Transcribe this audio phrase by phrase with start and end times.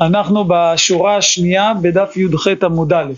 [0.00, 3.12] אנחנו בשורה השנייה בדף י"ח עמוד א'.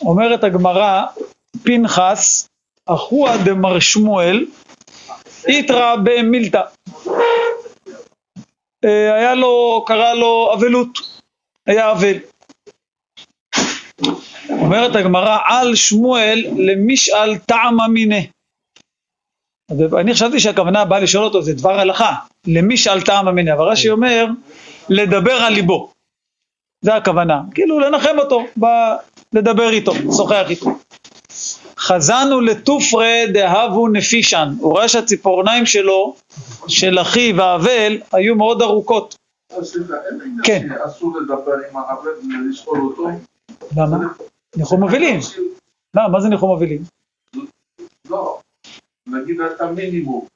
[0.00, 1.02] אומרת הגמרא,
[1.64, 2.48] פנחס,
[2.86, 4.46] אחוה דמר שמואל,
[5.48, 6.62] איתרא במילתא.
[8.84, 10.98] אה, היה לו, קרא לו אבלות,
[11.66, 12.16] היה אבל.
[14.50, 18.22] אומרת הגמרא, על שמואל למשאל טעם אמיניה.
[20.00, 22.14] אני חשבתי שהכוונה באה לשאול אותו, זה דבר הלכה,
[22.46, 24.26] למי שאל טעם אמיניה, אבל רש"י אומר,
[24.88, 25.90] לדבר על ליבו.
[26.82, 28.96] זה הכוונה, כאילו לנחם אותו, בא
[29.32, 30.70] לדבר איתו, לשוחח איתו.
[31.78, 36.14] חזנו לתופרי דהבו נפישן, הוא רואה שהציפורניים שלו,
[36.68, 39.16] של אחיו האבל, היו מאוד ארוכות.
[40.42, 40.68] כן.
[40.86, 42.10] אסור לדבר עם האבל
[42.46, 43.08] ולשאול אותו?
[43.76, 43.96] למה?
[44.56, 45.20] ניחום אבלים.
[45.94, 46.08] למה?
[46.08, 46.82] מה זה ניחום אבלים?
[48.10, 48.38] לא,
[49.06, 50.26] נגיד את המינימום.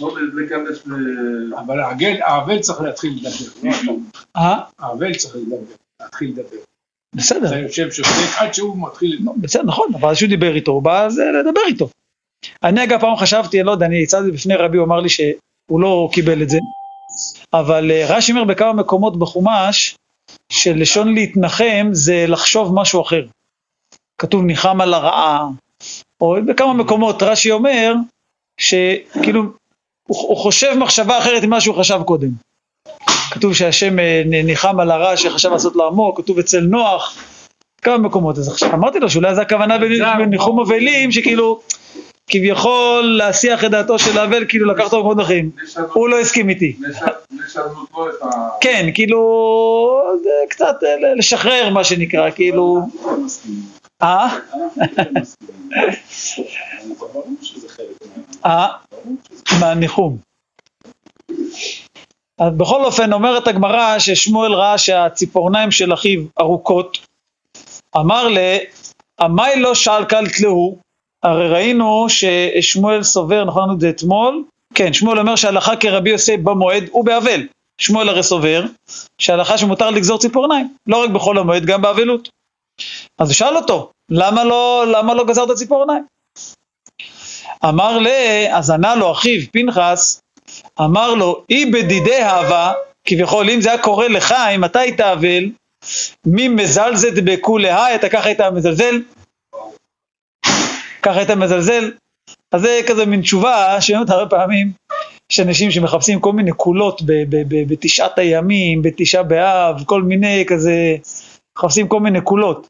[0.00, 1.54] לא להיכנס ל...
[1.54, 1.80] אבל
[2.22, 3.70] האבל צריך להתחיל לדבר.
[3.84, 3.96] לא
[4.36, 4.60] אה?
[4.78, 5.56] האבל צריך לדבר,
[6.00, 6.56] להתחיל לדבר.
[7.14, 7.48] בסדר.
[7.48, 9.16] אתה יושב שותק עד שהוא מתחיל...
[9.20, 9.32] לדבר.
[9.36, 11.08] בסדר, נכון, אבל אז שהוא דיבר איתו, הוא בא
[11.40, 11.88] לדבר איתו.
[12.62, 15.80] אני אגב פעם חשבתי, אני לא יודע, אני הצעתי בפני רבי, הוא אמר לי שהוא
[15.80, 16.58] לא קיבל את זה,
[17.52, 19.96] אבל אה, רש"י אומר בכמה מקומות בחומש,
[20.48, 23.26] שלשון להתנחם זה לחשוב משהו אחר.
[24.18, 25.48] כתוב ניחם על הרעה,
[26.20, 27.94] או בכמה מקומות רש"י אומר
[28.60, 29.42] שכאילו
[30.08, 32.28] הוא, הוא חושב מחשבה אחרת ממה שהוא חשב קודם.
[33.30, 37.18] כתוב שהשם אה, ניחם על הרע שחשב לעשות לו עמוק, כתוב אצל נוח,
[37.82, 38.38] כמה מקומות.
[38.38, 39.78] אז עכשיו אמרתי לו שאולי זו הכוונה
[40.18, 41.60] בניחום אבלים, שכאילו
[42.26, 45.50] כביכול להסיח את דעתו של האבל, כאילו לקח אותו במקומות אחרים.
[45.92, 46.76] הוא לא הסכים איתי.
[48.60, 50.00] כן, כאילו,
[50.48, 52.80] קצת אה, לשחרר מה שנקרא, כאילו...
[54.02, 54.38] אה?
[58.46, 58.68] אה?
[59.60, 60.16] מהניחום.
[62.38, 66.98] אז בכל אופן אומרת הגמרא ששמואל ראה שהציפורניים של אחיו ארוכות,
[67.96, 68.38] אמר ל...
[69.20, 70.78] עמי לא שאל קלט להו,
[71.22, 76.84] הרי ראינו ששמואל סובר, נכון את זה אתמול, כן, שמואל אומר שהלכה כרבי יוסי במועד
[76.90, 77.46] הוא באבל.
[77.78, 78.64] שמואל הרי סובר
[79.18, 82.28] שהלכה שמותר לגזור ציפורניים, לא רק בחול המועד, גם באבלות.
[83.18, 86.04] אז הוא שאל אותו, למה לא, למה לא גזרת ציפורניים?
[87.64, 88.06] אמר ל...
[88.50, 90.20] אז ענה לו אחיו פנחס,
[90.80, 92.72] אמר לו, אי בדידי אהבה,
[93.04, 95.44] כביכול אם זה היה קורה לך, אם אתה היית אבל,
[96.26, 99.02] מי מזלזת בכולי אתה ככה היית מזלזל?
[101.02, 101.90] ככה היית מזלזל?
[102.52, 104.72] אז זה כזה מין תשובה שאומרת הרבה פעמים,
[105.32, 107.02] יש אנשים שמחפשים כל מיני קולות
[107.68, 110.96] בתשעת הימים, בתשעה באב, כל מיני כזה,
[111.58, 112.66] מחפשים כל מיני קולות.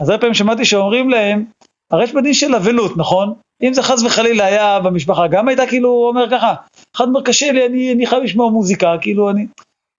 [0.00, 1.44] אז הרבה פעמים שמעתי שאומרים להם,
[1.90, 3.34] הרי יש בדין של אבלות, נכון?
[3.62, 6.54] אם זה חס וחלילה היה במשפחה, גם הייתה כאילו אומר ככה,
[6.96, 9.46] אחד אומר קשה לי, אני, אני חייב לשמוע מוזיקה, כאילו אני...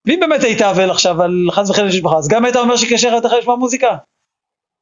[0.06, 3.18] ואם באמת היית אבל עכשיו על חס וחלילה משפחה, אז גם היית אומר שקשה לך,
[3.18, 3.96] אתה חייב לשמוע מוזיקה.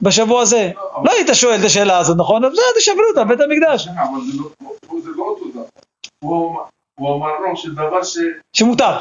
[0.03, 0.70] בשבוע הזה.
[1.04, 2.44] לא היית שואל את השאלה הזאת, נכון?
[2.44, 3.88] אבל זה תשאלו אותה, בית המקדש.
[3.88, 5.62] אבל זה לא אותו דבר.
[6.98, 8.19] הוא אמר לו שדבר ש...
[8.56, 8.98] שמותר.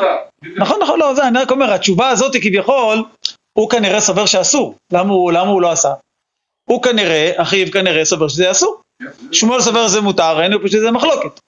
[0.58, 3.04] נכון, נכון, לא, זה, אני רק אומר, התשובה הזאת כביכול,
[3.54, 4.76] הוא כנראה סובר שאסור.
[4.92, 5.94] למה הוא לא עשה?
[6.70, 8.82] הוא כנראה, אחיו כנראה סובר שזה אסור.
[9.32, 11.40] שמואל סובר שזה מותר, ראינו פשוט שזה מחלוקת.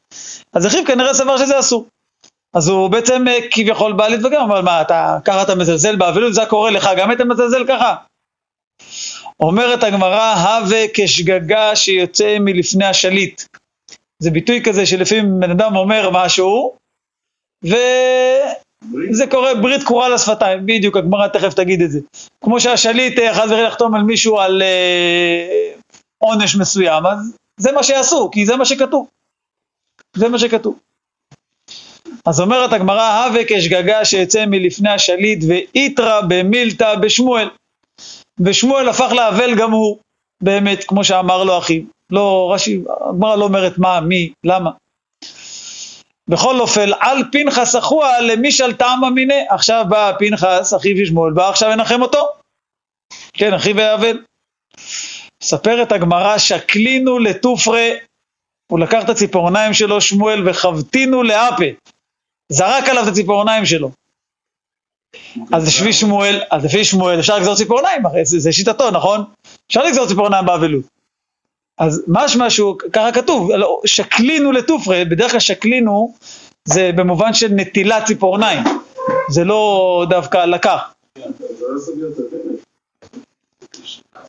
[0.53, 1.87] אז אחיו כנראה סבר שזה אסור.
[2.53, 6.41] אז הוא בעצם אה, כביכול בא להתווכח, אומר מה אתה, ככה אתה מזלזל באבלות, זה
[6.49, 7.95] קורה לך, גם היית מזלזל ככה?
[9.39, 13.41] אומרת הגמרא, הווה כשגגה שיוצא מלפני השליט.
[14.19, 16.75] זה ביטוי כזה שלפעמים בן אדם אומר משהו,
[18.93, 21.99] וזה קורה ברית קורה לשפתיים, בדיוק, הגמרא תכף תגיד את זה.
[22.43, 25.71] כמו שהשליט אה, חס וחלילה לחתום על מישהו על אה,
[26.17, 29.07] עונש מסוים, אז זה מה שיעשו, כי זה מה שכתוב.
[30.15, 30.77] זה מה שכתוב.
[32.25, 37.49] אז אומרת הגמרא, הווה כשגגה שיצא מלפני השליט ואיתרא במילתא בשמואל.
[38.39, 39.97] ושמואל הפך לאבל גם הוא,
[40.41, 41.81] באמת, כמו שאמר לו אחיו.
[42.11, 44.71] לא, רש"י, הגמרא לא אומרת מה, מי, למה.
[46.29, 49.43] בכל אופן, על פנחס אחוה למישל טעם אמיניה.
[49.49, 52.27] עכשיו בא פנחס, אחיו של שמואל, בא עכשיו לנחם אותו.
[53.33, 54.23] כן, אחיו האבל.
[55.43, 57.93] מספרת הגמרא, שקלינו לתופרי,
[58.71, 61.65] הוא לקח את הציפורניים שלו, שמואל, וחבטינו לאפה.
[62.49, 63.91] זרק עליו את הציפורניים שלו.
[65.53, 69.23] אז לפי שמואל, אז לפי שמואל אפשר לגזור ציפורניים, הרי זה, זה שיטתו, נכון?
[69.67, 70.94] אפשר לגזור ציפורניים באבלות.
[71.77, 73.49] אז משמע שהוא, ככה כתוב,
[73.85, 76.13] שקלינו לתופרי, בדרך כלל שקלינו
[76.65, 78.63] זה במובן של נטילת ציפורניים,
[79.29, 80.93] זה לא דווקא לקח.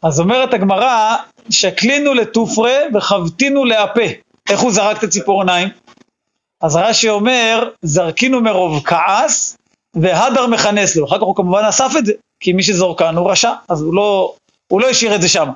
[0.02, 1.16] אז אומרת הגמרא,
[1.50, 4.02] שקלינו לתופרי וחבטינו לאפה.
[4.50, 5.68] איך הוא זרק את הציפורניים?
[6.60, 9.56] אז רש"י אומר, זרקינו מרוב כעס
[9.94, 13.52] והדר מכנס לו, אחר כך הוא כמובן אסף את זה, כי מי שזורקן הוא רשע,
[13.68, 14.34] אז הוא לא,
[14.68, 15.48] הוא לא השאיר את זה שם.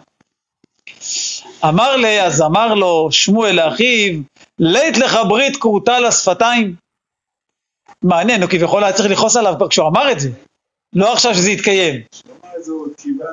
[1.65, 4.21] אמר לי, אז אמר לו שמואל לאחיו,
[4.59, 6.75] לית לך ברית כרותה לשפתיים.
[8.05, 10.31] מעניין, הוא כביכול היה צריך לכעוס עליו כבר כשהוא אמר את זה,
[10.95, 12.01] לא עכשיו שזה יתקיים.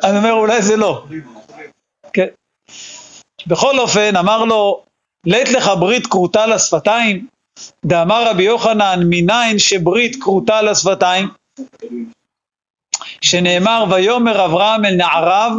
[0.03, 1.05] אני אומר, אולי זה לא.
[2.13, 2.27] כן.
[3.47, 4.83] בכל אופן, אמר לו,
[5.25, 7.27] לית לך ברית כרותה לשפתיים,
[7.85, 11.27] דאמר רבי יוחנן, מניין שברית כרותה לשפתיים?
[13.21, 15.51] שנאמר, ויאמר אברהם אל נעריו,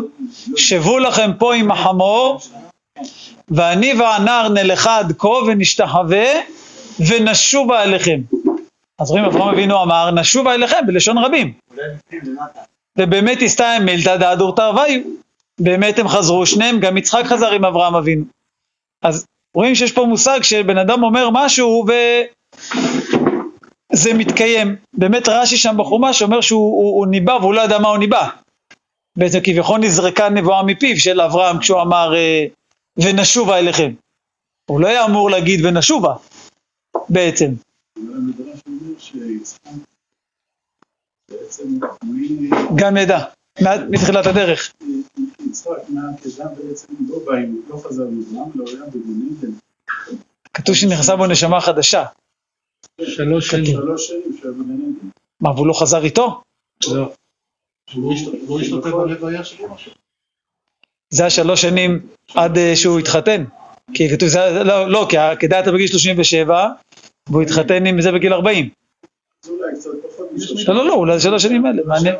[0.56, 2.40] שבו לכם פה עם החמור,
[3.50, 6.26] ואני והנער נלכה עד כה ונשתחווה
[7.08, 8.20] ונשובה אליכם.
[8.98, 11.52] אז רואים, אברהם אבינו אמר, נשובה אליכם בלשון רבים.
[12.98, 15.00] ובאמת הסתיים מילתא דאדור תרוויו.
[15.60, 18.24] באמת הם חזרו, שניהם, גם יצחק חזר עם אברהם אבינו.
[19.02, 21.86] אז רואים שיש פה מושג שבן אדם אומר משהו
[23.98, 24.76] וזה מתקיים.
[24.94, 28.28] באמת רש"י שם בחומש אומר שהוא הוא, הוא ניבא והוא לא ידע מה הוא ניבא.
[29.16, 32.44] בעצם כביכול נזרקה נבואה מפיו של אברהם כשהוא אמר אה,
[32.96, 33.92] ונשובה אליכם.
[34.70, 36.14] הוא לא היה אמור להגיד ונשובה
[37.08, 37.54] בעצם.
[42.74, 43.24] גם ידע,
[43.90, 44.72] מתחילת הדרך.
[50.54, 52.04] כתוב שנכנסה בו נשמה חדשה.
[53.04, 53.64] שלוש שנים.
[53.64, 55.08] שלוש שנים בגן עדן.
[55.40, 56.42] מה, והוא לא חזר איתו?
[56.88, 57.12] לא.
[57.94, 59.76] הוא השתתף בלוויה שלו.
[61.10, 63.44] זה השלוש שנים עד אה, שהוא התחתן.
[63.94, 66.68] כי כתוב, זה, לא, לא, כי הייתה בגיל 37,
[67.28, 68.68] והוא התחתן עם זה בגיל 40.
[70.66, 72.14] לא, לא, לא, אולי שלוש שנים האלה, מעניין.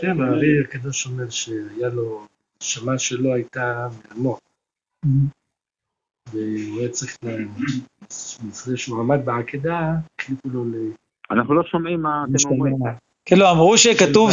[0.00, 2.26] כן, הארי הקדוש אומר שהיה לו,
[2.62, 4.38] נשמה שלו הייתה מעמו.
[6.32, 7.16] והוא היה צריך,
[8.48, 10.74] לפני שהוא עמד בעקדה, החליטו לו ל...
[11.30, 12.76] אנחנו לא שומעים מה אתם אומרים.
[13.28, 14.30] כן, לא, אמרו שכתוב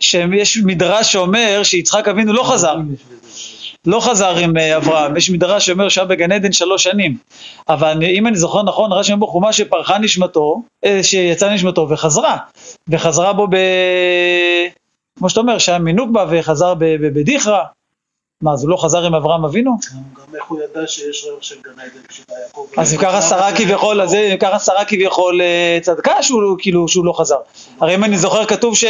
[0.00, 2.76] שיש מדרש שאומר שיצחק אבינו לא חזר.
[3.86, 7.16] לא חזר עם אה, אברהם, יש מדרש שאומר שהיה בגן עדן שלוש שנים,
[7.68, 12.36] אבל אם אני זוכר נכון, רש"י אומר בחומה שפרחה נשמתו, אה, שיצאה נשמתו וחזרה,
[12.88, 13.56] וחזרה בו ב...
[15.18, 16.74] כמו שאתה אומר, שהיה מינוק בה וחזר
[17.14, 17.60] בדיכרא,
[18.42, 19.76] מה, אז הוא לא חזר עם אברהם אבינו?
[19.92, 22.66] גם איך הוא ידע שיש ריח של גן עדן כשבא יעקב?
[22.76, 25.40] אז אם ככה שרה כביכול, אז אם ככה שרה כביכול
[25.82, 27.38] צדקה שהוא כאילו שהוא לא חזר.
[27.80, 28.84] הרי אם אני זוכר כתוב ש,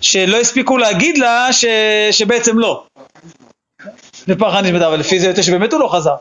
[0.00, 1.64] שלא הספיקו להגיד לה ש,
[2.10, 2.84] שבעצם לא.
[4.28, 6.14] ופרחה נשמתה, אבל לפי זה יוצא שבאמת הוא לא חזר.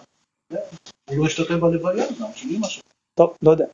[0.50, 2.82] הוא לא השתתף בלוויה, גם של אמא שלו.
[3.16, 3.66] טוב, לא יודע.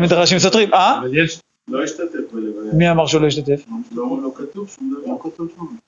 [0.00, 1.00] מדרשים סותרים, אה?
[1.68, 2.72] לא השתתף בלוויה.
[2.72, 3.64] מי אמר שהוא לא השתתף?
[3.92, 5.85] לא, לא כתוב שום דבר.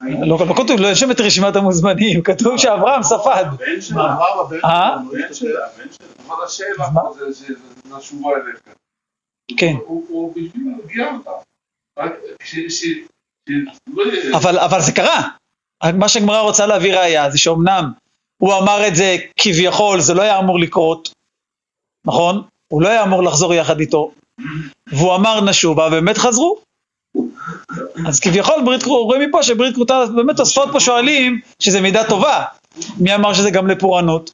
[0.00, 3.44] לא כתוב לא, לא כתוב, לא יושב את רשימת המוזמנים, כתוב שאברהם ספד.
[3.52, 4.94] הבן שלו, הבן שלו, אה?
[4.94, 6.06] הבן שלו, הבן שלו.
[6.26, 6.88] אבל השאלה
[7.32, 7.44] זה
[7.88, 8.60] שנשובה אליך.
[9.56, 9.74] כן.
[9.86, 11.30] הוא בשביל להרגיע אותה.
[11.98, 12.12] רק
[12.44, 12.84] ש...
[14.44, 15.28] אבל זה קרה.
[15.98, 17.92] מה שהגמרא רוצה להביא ראייה זה שאומנם
[18.38, 21.12] הוא אמר את זה כביכול, זה לא היה אמור לקרות,
[22.06, 22.42] נכון?
[22.68, 24.12] הוא לא היה אמור לחזור יחד איתו,
[24.86, 26.58] והוא אמר נשובה, ובאמת חזרו.
[28.08, 32.44] אז כביכול ברית רואים מפה שברית כרותה, באמת תוספות פה שואלים שזה מידה טובה.
[33.00, 34.30] מי אמר שזה גם לפורענות?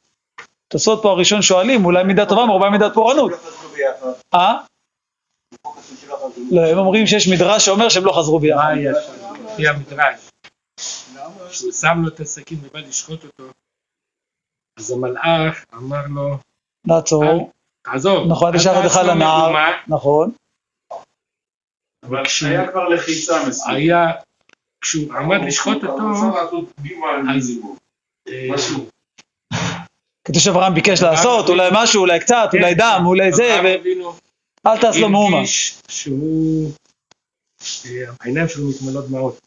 [0.69, 3.33] תוספות פה הראשון שואלים, אולי מידה טובה, מרובה מידת פורענות.
[4.35, 4.55] אה?
[6.51, 8.59] לא, הם אומרים שיש מדרש שאומר שהם לא חזרו ביחד.
[8.59, 9.45] מה היה שם?
[9.45, 10.31] לפי המדרש.
[11.51, 13.45] כשהוא שם לו את הסכין ובא לשחוט אותו,
[14.79, 16.37] אז המלאך אמר לו,
[16.87, 17.51] לעצור.
[17.83, 18.27] תעזוב.
[18.29, 19.53] נכון, ישר ידך לנער,
[19.89, 20.31] נכון.
[22.03, 23.77] אבל כשהיה כבר לחיצה מסוימת.
[23.77, 24.07] היה,
[24.81, 26.03] כשהוא עמד לשחוט אותו,
[27.35, 27.51] אז...
[28.51, 28.89] משהו.
[30.25, 33.61] כתוב שאברהם ביקש לעשות, אולי משהו, אולי קצת, אולי דם, אולי זה,
[34.67, 35.37] אל תעש לו מאומה.
[35.37, 36.73] הרגיש שהוא,
[38.21, 39.41] העיניים שלו מתמלאות דמעות,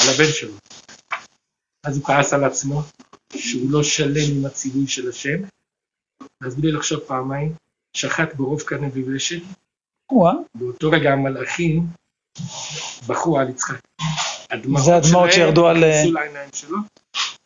[0.00, 0.52] על הבן שלו.
[1.84, 2.82] אז הוא כעס על עצמו,
[3.36, 5.42] שהוא לא שלם עם הציווי של השם,
[6.46, 7.52] אז בלי לחשוב פעמיים,
[7.96, 9.42] שחט ברוב קנה ובשת,
[10.54, 11.86] באותו רגע המלאכים
[13.08, 13.80] בכו על יצחק.
[14.76, 15.76] זה הדמעות שירדו על...
[15.76, 16.78] נכנסו לעיניים שלו,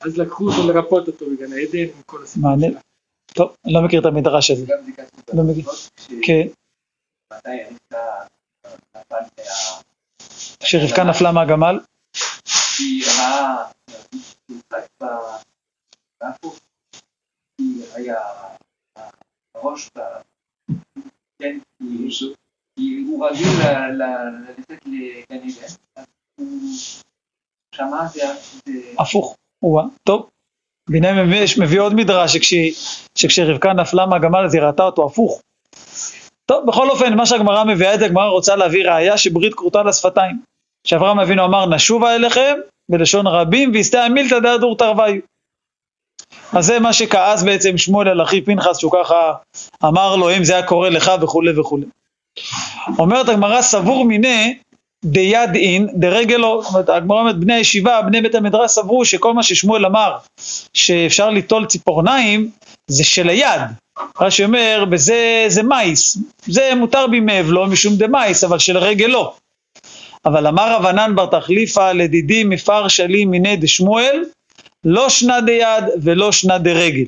[0.00, 2.74] אז לקחו אותו לרפות אותו בגן העדן עם כל הסיפור מעניין.
[3.34, 4.66] טוב, אני לא מכיר את המדרש הזה.
[5.34, 5.64] לא מכיר.
[6.22, 6.46] כן.
[10.62, 11.80] שרבקה נפלה מהגמל?
[12.78, 13.70] היא ראה,
[17.94, 18.18] היה
[19.54, 19.90] הראש,
[21.38, 21.58] כן,
[23.08, 23.49] הוא רגיל
[23.92, 26.04] ללכת לגן עדן,
[26.38, 26.49] הוא
[27.75, 28.22] שמע זה...
[28.99, 29.37] הפוך,
[30.04, 30.30] טוב.
[30.90, 32.37] ביניהם מביא עוד מדרש
[33.14, 35.42] שכשרבקה נפלה מהגמל אז היא ראתה אותו הפוך.
[36.46, 40.37] טוב, בכל אופן, מה שהגמרא מביאה את זה, הגמרא רוצה להביא ראייה שברית כרותה לשפתיים.
[40.87, 42.58] שאברהם אבינו אמר, נשובה אליכם,
[42.88, 45.20] בלשון רבים, ויסתא מילתא דהדור תרוויו.
[46.52, 49.32] אז זה מה שכעס בעצם שמואל על אחיו פנחס, שהוא ככה
[49.84, 51.87] אמר לו, אם זה היה קורה לך וכולי וכולי.
[52.99, 54.46] אומרת הגמרא, סבור מיניה
[55.04, 59.42] דיד אין דרגלו, זאת אומרת, הגמרא אומרת, בני הישיבה, בני בית המדרש סברו שכל מה
[59.42, 60.16] ששמואל אמר,
[60.75, 62.50] שאפשר ליטול ציפורניים,
[62.87, 63.60] זה של היד.
[64.20, 69.34] רש"י אומר, בזה זה מייס, זה מותר בימי לא משום דמייס, אבל של רגל לא.
[70.25, 74.25] אבל אמר רבנן בר תחליפא לדידי מפר שלי מיני דשמואל,
[74.84, 77.04] לא שנה דיד ולא שנה דרגל.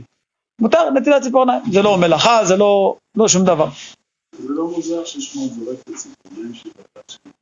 [0.61, 3.67] מותר נטילת ציפורניים, זה לא מלאכה, זה לא, לא שום דבר.
[4.39, 7.33] זה לא מוזר ששמואל זורק את הציפורניים של הבת שלי.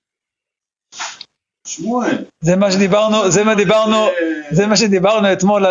[1.66, 2.24] שמואל.
[2.40, 4.06] זה מה שדיברנו, זה מה דיברנו,
[4.50, 5.66] זה מה שדיברנו אתמול.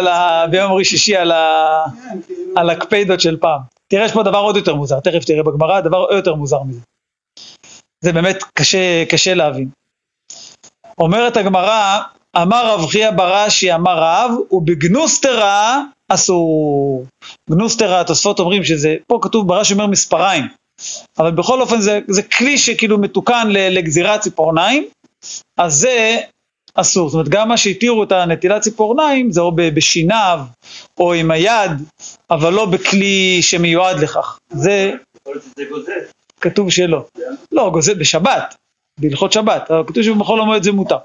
[0.51, 1.31] ביום רשישי על.
[1.31, 2.53] כן, כאילו...
[2.55, 3.61] על הקפיידות של פעם.
[3.87, 6.79] תראה, יש פה דבר עוד יותר מוזר, תכף תראה בגמרא, דבר עוד יותר מוזר מזה.
[8.01, 9.69] זה באמת קשה, קשה להבין.
[10.97, 11.99] אומרת הגמרא,
[12.37, 17.05] אמר רב חייא ברש"י, אמר רב, ובגנוסטרה אסור.
[17.49, 20.47] גנוסטרה, התוספות אומרים שזה, פה כתוב ברש"י אומר מספריים,
[21.19, 24.87] אבל בכל אופן זה, זה כלי שכאילו מתוקן לגזירת ציפורניים,
[25.57, 26.17] אז זה
[26.75, 27.09] אסור.
[27.09, 30.39] זאת אומרת, גם מה שהתירו את הנטילת ציפורניים, זה או בשיניו,
[30.99, 31.71] או עם היד,
[32.29, 34.39] אבל לא בכלי שמיועד לכך.
[34.49, 34.91] זה...
[36.41, 37.05] כתוב שלא.
[37.51, 38.55] לא, גוזל בשבת,
[38.99, 40.97] בהלכות שבת, אבל כתוב שבחול המועד זה מותר.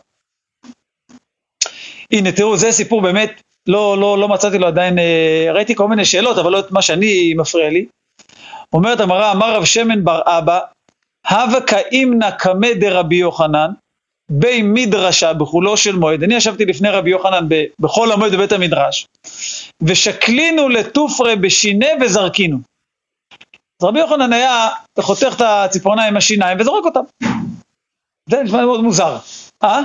[2.12, 6.04] הנה, תראו, זה סיפור באמת, לא, לא, לא מצאתי לו עדיין, אה, ראיתי כל מיני
[6.04, 7.87] שאלות, אבל לא את מה שאני מפריע לי.
[8.75, 10.61] אומרת הגמרא, אמר רב שמן בר אבא,
[11.31, 13.71] הווה כאימנא קמא דרבי יוחנן,
[14.31, 16.23] בי מדרשה בחולו של מועד.
[16.23, 17.49] אני ישבתי לפני רבי יוחנן
[17.81, 19.07] בחול המועד בבית המדרש,
[19.83, 22.59] ושקלינו לתופרי בשיני וזרקינו.
[23.83, 24.69] אז רבי יוחנן היה
[25.00, 27.00] חותך את הציפורניים עם השיניים וזורק אותם.
[28.31, 29.16] זה נשמע מאוד מוזר.
[29.64, 29.81] אה?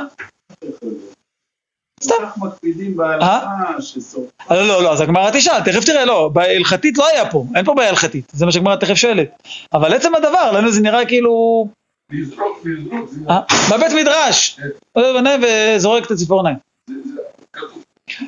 [2.03, 2.13] סתם.
[2.21, 4.23] כך מקפידים בהלכה שסוף.
[4.51, 7.73] לא, לא, לא, אז הגמרא תשאל, תכף תראה, לא, בהלכתית לא היה פה, אין פה
[7.73, 9.29] בעיה הלכתית, זה מה שהגמרא תכף שואלת.
[9.73, 11.67] אבל עצם הדבר, לנו זה נראה כאילו...
[12.11, 13.39] לזרוק, לזרוק, זה אה?
[13.71, 14.59] בבית מדרש,
[14.95, 16.55] בנה וזורק את הציפורניים.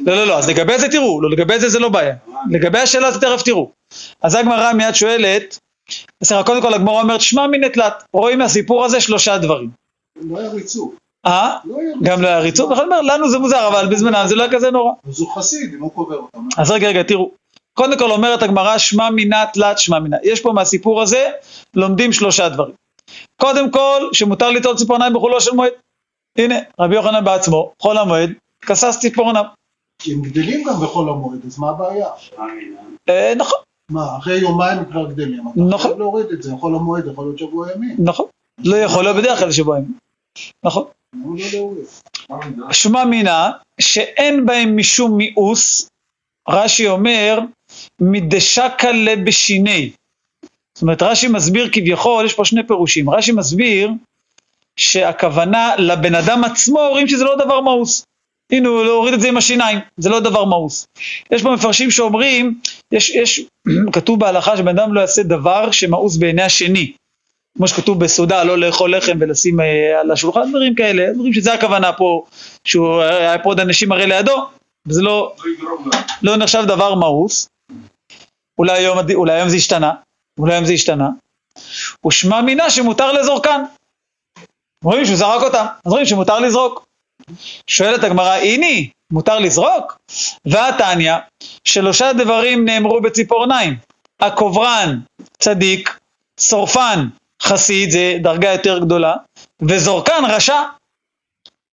[0.06, 2.16] לא, לא, לא, אז לגבי זה תראו, לא, לגבי זה זה לא בעיה.
[2.50, 3.72] לגבי השאלה זה תכף תראו.
[4.22, 5.60] אז הגמרא מיד שואלת,
[6.22, 9.70] בסדר, קודם כל הגמרא אומרת, שמע מן תלת, רואים מהסיפור הזה שלושה דברים.
[10.22, 10.94] לא היה ריצוף.
[11.26, 11.58] אה?
[12.04, 14.72] גם לא היה ריצוף, בכלל אומר, לנו זה מוזר, אבל בזמנם זה לא היה כזה
[14.72, 14.92] נורא.
[15.08, 16.48] אז הוא חסיד, אם הוא קובר אותם.
[16.58, 17.32] אז רגע, רגע, תראו.
[17.74, 20.18] קודם כל אומרת הגמרא, שמע מינה תלת שמע מינה.
[20.24, 21.30] יש פה מהסיפור הזה,
[21.76, 22.74] לומדים שלושה דברים.
[23.38, 25.72] קודם כל, שמותר ליטול ציפורניים בחולו של מועד.
[26.38, 29.44] הנה, רבי יוחנן בעצמו, חול המועד, כסס ציפורניו.
[30.00, 32.08] כי הם גדלים גם בחול המועד, אז מה הבעיה?
[33.10, 33.60] אה, נכון,
[33.92, 35.48] מה, אחרי יומיים הם כבר גדלים.
[35.48, 35.80] אתה נכון.
[35.80, 37.96] חייב להוריד את זה, חול המועד יכול להיות שבוע ימים.
[38.00, 38.26] נכון.
[38.64, 39.86] לא יכול להיות בדרך כלל שבועיים.
[40.66, 40.84] נכון.
[42.72, 43.52] שמע מינה,
[43.82, 45.90] שאין בהם משום מיאוס,
[46.50, 47.40] רש"י אומר,
[48.02, 49.92] מדשקה לבשיני.
[50.74, 53.10] זאת אומרת, רש"י מסביר כביכול, יש פה שני פירושים.
[53.10, 53.90] רש"י מסביר
[54.76, 58.06] שהכוונה לבן אדם עצמו, אומרים שזה לא דבר מאוס.
[58.52, 60.86] הנה, הוא הוריד את זה עם השיניים, זה לא דבר מאוס.
[61.32, 62.60] יש פה מפרשים שאומרים,
[62.92, 63.42] יש, יש,
[63.94, 66.92] כתוב בהלכה שבן אדם לא יעשה דבר שמאוס בעיני השני.
[67.58, 71.94] כמו שכתוב בסעודה, לא לאכול לחם ולשים אה, על השולחן, דברים כאלה, דברים שזה הכוונה
[71.94, 72.26] פה,
[72.64, 74.46] שהוא היה פה עוד אנשים הרי לידו,
[74.88, 75.36] וזה לא,
[76.22, 77.50] לא נחשב דבר מאוס.
[78.58, 79.92] אולי היום, אולי היום זה השתנה,
[80.40, 81.10] אולי היום זה השתנה.
[82.08, 83.64] ושמע מינה שמותר לזורקן.
[84.84, 86.86] רואים שהוא זרק אותם, אז רואים שמותר לזרוק.
[87.68, 90.00] שואלת הגמרא, הנה, מותר לזרוק?
[90.46, 91.14] והתניא,
[91.64, 93.78] שלושה דברים נאמרו בציפורניים.
[94.20, 95.00] הקוברן,
[95.40, 96.00] צדיק,
[96.40, 97.08] שורפן,
[97.42, 99.16] חסיד, זה דרגה יותר גדולה,
[99.62, 100.62] וזורקן, רשע.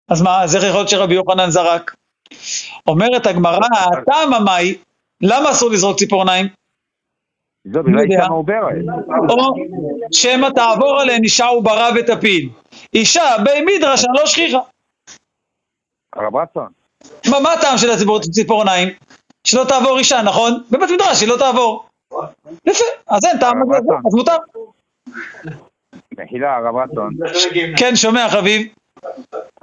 [0.08, 1.94] אז מה, אז איך יכול להיות שרבי יוחנן זרק?
[2.86, 3.58] אומרת הגמרא,
[3.92, 4.74] הטעם המאי,
[5.22, 6.46] למה אסור לזרוק ציפורניים?
[7.72, 8.14] זו בגלל יודע.
[8.16, 8.74] אישה מעוברת.
[9.28, 9.54] או
[10.12, 12.48] שמא תעבור עליהן אישה וברה ותפיל.
[12.94, 14.58] אישה בי מדרש לא שכיחה.
[16.16, 16.68] הרב רצון,
[17.42, 18.88] מה, הטעם של הציפור- ציפורניים?
[19.44, 20.62] שלא תעבור אישה, נכון?
[20.70, 21.84] בבית מדרש היא לא תעבור.
[22.66, 23.62] יפה, אז אין טעם,
[24.06, 24.36] אז מותר.
[26.18, 27.14] מחילה הרב רצון,
[27.78, 28.74] כן, שומע חביב?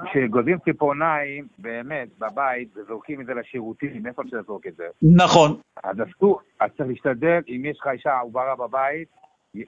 [0.05, 4.87] כשגוזים ציפורניים, באמת, בבית, וזורקים את זה לשירותים, איפה אפשר לזרוק את זה?
[5.01, 5.57] נכון.
[5.83, 9.07] אז אסור, אז צריך להשתדל, אם יש לך אישה עוברה בבית,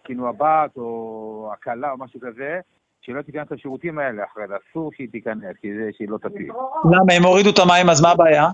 [0.04, 2.60] כאילו הבת או הכלה או משהו כזה,
[3.02, 6.52] שלא תיכנס לשירותים האלה אחרי זה, אסור שהיא תיכנס, כי זה שהיא לא תפיל.
[6.86, 8.48] למה, הם הורידו את המים, אז מה הבעיה?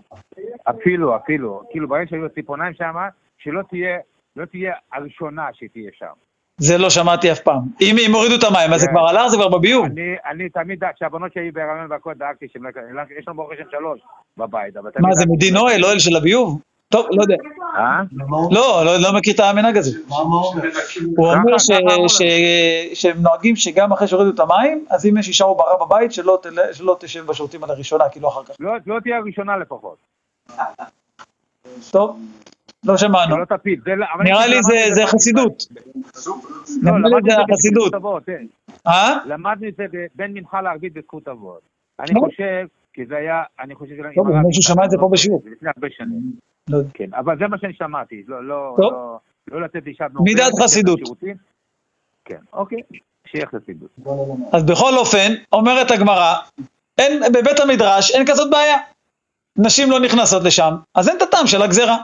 [0.70, 2.96] אפילו, אפילו, כאילו ברגע שהיו ציפורניים שם,
[3.38, 3.98] שלא תהיה,
[4.36, 6.13] לא תהיה הראשונה שתהיה שם.
[6.58, 7.62] זה לא שמעתי אף פעם.
[7.82, 8.94] אם הם הורידו את המים, אז זה כן.
[8.94, 9.86] כבר הלך, זה כבר בביוב.
[9.86, 12.70] אני, אני תמיד, דאג- כשהבנות שלי בהיריון והכל דאגתי שהם לא
[13.20, 14.00] יש לנו ברוך השם שלוש
[14.38, 15.08] בבית, אבל תמיד...
[15.08, 16.60] מה, זה מדין אוהל, אוהל של הביוב?
[16.90, 17.36] טוב, לא יודע.
[17.78, 18.02] אה?
[18.52, 19.98] לא, לא, לא מכיר את המנהג הזה.
[21.18, 21.58] הוא אומר?
[22.94, 27.26] שהם נוהגים שגם אחרי שהורידו את המים, אז אם יש אישה עוברה בבית, שלא תשב
[27.26, 28.56] בשירותים על הראשונה, כאילו אחר כך.
[28.60, 29.98] לא, לא תהיה הראשונה לפחות.
[31.92, 32.20] טוב,
[32.86, 33.36] לא שמענו.
[33.36, 33.80] שלא תפיל.
[33.86, 35.63] זה- אבל נראה לי זה- זה חסידות.
[36.84, 37.36] לא, זה את זה.
[37.50, 38.46] בזכות אבות, כן.
[38.88, 39.18] אה?
[39.25, 39.86] למדנו את זה
[40.16, 41.62] בין מנחה לערבית בזכות אבות.
[42.00, 42.25] אני טוב.
[42.30, 44.08] חושב, כי זה היה, אני חושב שזה...
[44.16, 45.44] טוב, עם מישהו שמע את זה פה בשיעור.
[45.52, 46.22] לפני הרבה שנים.
[46.70, 46.78] לא.
[46.94, 48.24] כן, אבל זה מה שאני שמעתי.
[48.28, 48.92] לא, לא, טוב.
[48.94, 49.18] לא,
[49.52, 51.00] לא לתת אישה מידת חסידות.
[52.25, 52.78] כן, אוקיי,
[53.28, 53.90] שיהיה חסידות.
[54.54, 56.34] אז בכל אופן, אומרת הגמרא,
[56.98, 58.78] אין, בבית המדרש אין כזאת בעיה.
[59.58, 61.98] נשים לא נכנסות לשם, אז אין את הטעם של הגזרה.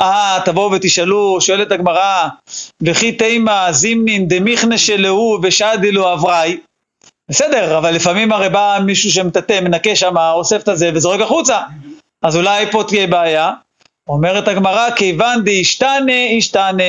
[0.00, 2.28] אה, תבואו ותשאלו, שואלת הגמרא,
[2.82, 6.58] וכי תימא זימנין דמיכנה שלהו ושדילו אבראי.
[7.28, 11.60] בסדר, אבל לפעמים הרי בא מישהו שמטאטא, מנקה שם, אוסף את הזה וזורק החוצה.
[12.22, 13.52] אז אולי פה תהיה בעיה.
[14.08, 16.82] אומרת הגמרא, כיוון דאשתנה, ישתנה.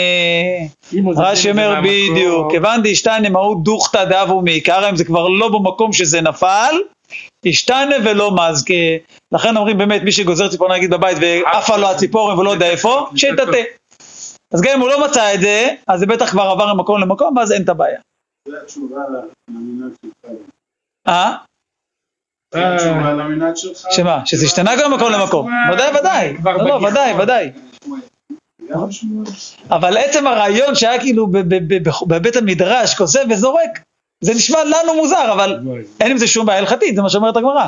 [0.94, 5.50] אם הוא רש"י אומר בדיוק, כיוון דאשתנה מהו דוכתא דאבו מעיקרא, אם זה כבר לא
[5.50, 6.76] במקום שזה נפל,
[7.46, 8.74] השתנה ולא מזכה.
[9.32, 13.62] לכן אומרים באמת, מי שגוזר ציפור נגיד בבית ועפה לו הציפורן ולא יודע איפה, שיטאטא.
[14.52, 17.38] אז גם אם הוא לא מצא את זה, אז זה בטח כבר עבר ממקום למקום,
[17.38, 18.00] ואז אין את הבעיה.
[18.48, 19.02] זה התשובה
[19.48, 20.26] למנהג שלך.
[21.08, 21.36] אה?
[23.92, 24.26] שמה?
[24.26, 25.50] שזה השתנה גם ממקום למקום.
[25.74, 26.38] ודאי, ודאי.
[26.44, 26.88] לא, לא.
[26.88, 27.52] ודאי, ודאי.
[28.70, 29.28] גם שמואל.
[29.70, 31.28] אבל עצם הרעיון שהיה כאילו
[32.08, 33.80] בבית המדרש, כוסף וזורק,
[34.24, 35.60] זה נשמע לנו מוזר, אבל
[36.02, 37.68] אין עם זה שום בעיה הלכתית, זה מה שאומרת הגמרא.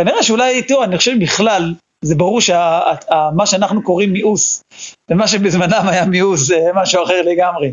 [0.00, 4.62] כנראה שאולי, תראו, אני חושב בכלל, זה ברור שמה שאנחנו קוראים מיאוס,
[5.10, 7.72] ומה שבזמנם היה מיאוס, זה משהו אחר לגמרי.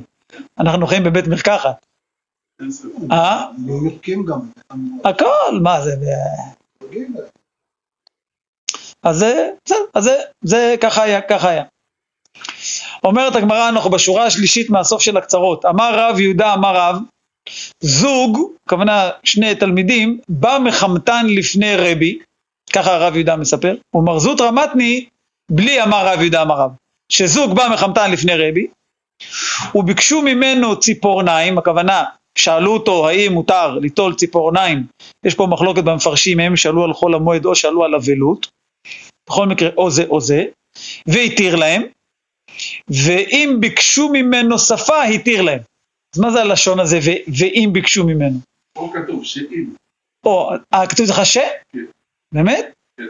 [0.59, 1.85] אנחנו חיים בבית מרקחת.
[3.11, 3.45] אה?
[3.67, 4.39] יורקים גם.
[5.05, 5.95] הכל, מה זה?
[9.03, 11.63] אז זה, בסדר, אז זה, זה ככה היה, ככה היה.
[13.03, 15.65] אומרת הגמרא, אנחנו בשורה השלישית מהסוף של הקצרות.
[15.65, 16.95] אמר רב יהודה, אמר רב,
[17.79, 22.17] זוג, הכוונה שני תלמידים, בא מחמתן לפני רבי,
[22.73, 25.05] ככה הרב יהודה מספר, ומרזות רמתני,
[25.51, 26.71] בלי אמר רב יהודה, אמר רב,
[27.09, 28.67] שזוג בא מחמתן לפני רבי,
[29.75, 32.03] וביקשו ממנו ציפורניים, הכוונה,
[32.37, 34.83] שאלו אותו האם מותר ליטול ציפורניים,
[35.23, 38.47] יש פה מחלוקת במפרשים, הם שאלו על חול המועד או שאלו על אבלות,
[39.29, 40.45] בכל מקרה או זה או זה,
[41.07, 41.81] והתיר להם,
[42.89, 45.59] ואם ביקשו ממנו שפה, התיר להם.
[46.13, 48.39] אז מה זה הלשון הזה, ו- ואם ביקשו ממנו?
[48.73, 49.65] פה כתוב שאם.
[50.25, 51.37] או, אה, כתוב לך ש?
[51.37, 51.79] כן.
[52.31, 52.65] באמת?
[52.97, 53.03] כן.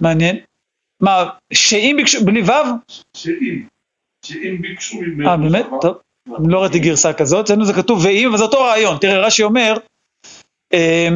[0.00, 0.38] מעניין.
[1.00, 2.52] מה, שאם ביקשו, בלי וו?
[3.16, 3.62] שאם.
[4.24, 5.28] שאם ביקשו ממנו.
[5.28, 5.66] אה, באמת?
[5.80, 5.98] טוב.
[6.38, 8.98] אני לא ראיתי גרסה כזאת, אצלנו זה כתוב ואם, אבל זה אותו רעיון.
[8.98, 9.76] תראה, רש"י אומר,
[10.72, 11.08] אה,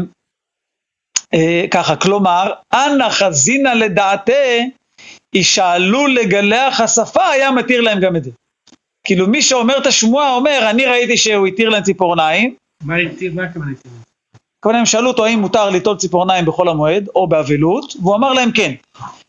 [1.34, 4.32] אה, ככה, כלומר, אנא חזינא לדעתה,
[5.32, 8.30] ישאלו לגלח השפה, היה מתיר להם גם את זה.
[9.12, 13.42] כאילו מי שאומר את השמועה אומר, אני ראיתי שהוא התיר להם ציפורניים, מה התיר, מה
[13.44, 13.92] הכוונה התיר?
[14.62, 18.52] כמובן הם שאלו אותו האם מותר ליטול ציפורניים בחול המועד או באבלות, והוא אמר להם
[18.52, 18.72] כן.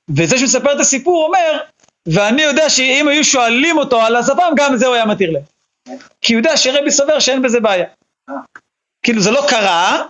[0.09, 1.57] וזה שמספר את הסיפור אומר,
[2.05, 5.43] ואני יודע שאם היו שואלים אותו על השפם, גם זה הוא היה מתיר להם.
[6.21, 7.85] כי הוא יודע שרבי סובר שאין בזה בעיה.
[9.03, 10.03] כאילו זה לא קרה,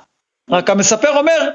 [0.50, 1.50] רק המספר אומר.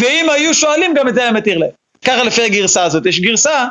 [0.00, 1.70] ואם היו שואלים גם את זה היה מתיר להם.
[2.04, 3.06] ככה לפי הגרסה הזאת.
[3.06, 3.66] יש גרסה,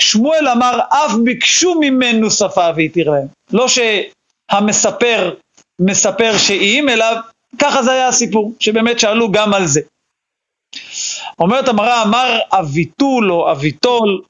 [0.00, 3.26] שמואל אמר אף ביקשו ממנו שפה והתיר להם.
[3.52, 5.34] לא שהמספר
[5.80, 7.06] מספר שאם, אלא
[7.58, 9.80] ככה זה היה הסיפור, שבאמת שאלו גם על זה.
[11.38, 14.22] אומרת המראה, אמר אביטול או אביטול,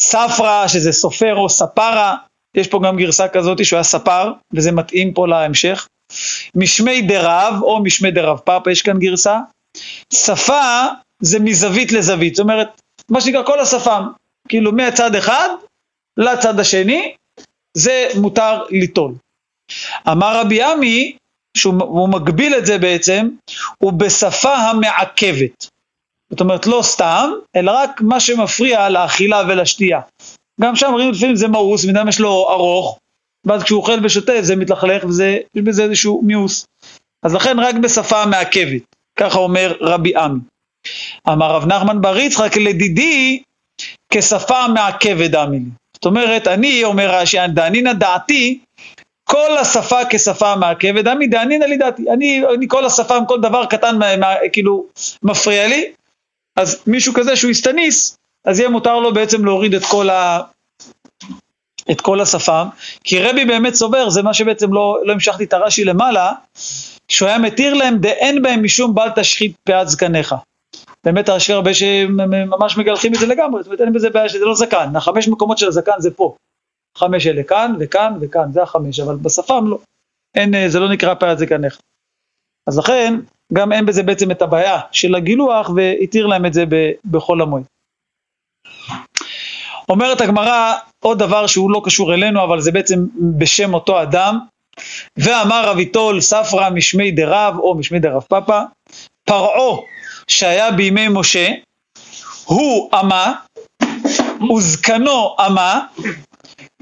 [0.00, 2.16] ספרא, שזה סופר או ספרה,
[2.56, 5.88] יש פה גם גרסה כזאת שהוא היה ספר, וזה מתאים פה להמשך.
[6.54, 9.38] משמי דרב או משמי דרב פאפה, יש כאן גרסה.
[10.14, 10.86] שפה
[11.20, 14.08] זה מזווית לזווית, זאת אומרת, מה שנקרא כל השפם,
[14.48, 15.48] כאילו מהצד אחד
[16.16, 17.14] לצד השני,
[17.74, 19.14] זה מותר ליטול.
[20.08, 21.16] אמר רבי עמי,
[21.56, 23.28] שהוא מגביל את זה בעצם,
[23.78, 25.66] הוא בשפה המעכבת.
[26.30, 30.00] זאת אומרת, לא סתם, אלא רק מה שמפריע לאכילה ולשתייה.
[30.60, 32.98] גם שם רואים לפעמים זה מאוס, בן אדם יש לו ארוך,
[33.46, 36.66] ואז כשהוא אוכל ושותה זה מתלכלך וזה, יש בזה איזשהו מיאוס.
[37.22, 38.82] אז לכן רק בשפה מעכבת,
[39.16, 40.40] ככה אומר רבי עמי.
[41.28, 43.42] אמר רב נחמן בר יצחק לדידי
[44.12, 45.60] כשפה מעכבת דמי.
[45.94, 48.58] זאת אומרת, אני, אומר רש"י, דענינא דעתי,
[49.24, 52.10] כל השפה כשפה מעכבת, דמי דענינא לי דעתי.
[52.10, 54.86] אני, אני כל השפה, כל דבר קטן, מה, מה, כאילו,
[55.22, 55.92] מפריע לי,
[56.56, 60.40] אז מישהו כזה שהוא הסתניס, אז יהיה מותר לו בעצם להוריד את כל, ה,
[61.90, 62.68] את כל השפם,
[63.04, 66.32] כי רבי באמת סובר, זה מה שבעצם לא, לא המשכתי את הרש"י למעלה,
[67.08, 70.34] שהוא היה מתיר להם דאין בהם משום בל תשחית פאת זקניך.
[71.04, 74.54] באמת יש הרבה שממש מגלחים את זה לגמרי, זאת אומרת אין בזה בעיה שזה לא
[74.54, 76.34] זקן, החמש מקומות של הזקן זה פה.
[76.98, 79.78] חמש אלה כאן וכאן וכאן, זה החמש, אבל בשפם לא.
[80.34, 81.80] אין, אה, זה לא נקרא פאת זקניך.
[82.68, 83.14] אז לכן,
[83.52, 86.64] גם אין בזה בעצם את הבעיה של הגילוח, והתיר להם את זה
[87.10, 87.62] בחול המועד.
[89.88, 93.06] אומרת הגמרא עוד דבר שהוא לא קשור אלינו, אבל זה בעצם
[93.38, 94.38] בשם אותו אדם.
[95.16, 98.62] ואמר רב יטול ספרא משמי דרב או משמי דרב פאפא,
[99.24, 99.76] פרעה
[100.32, 101.48] שהיה בימי משה,
[102.44, 103.32] הוא אמה,
[104.56, 105.86] וזקנו אמה,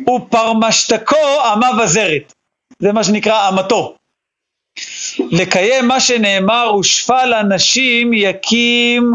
[0.01, 2.33] ופרמשתקו אמה וזרת.
[2.79, 3.97] זה מה שנקרא אמתו.
[5.19, 9.13] לקיים מה שנאמר, ושפל אנשים יקים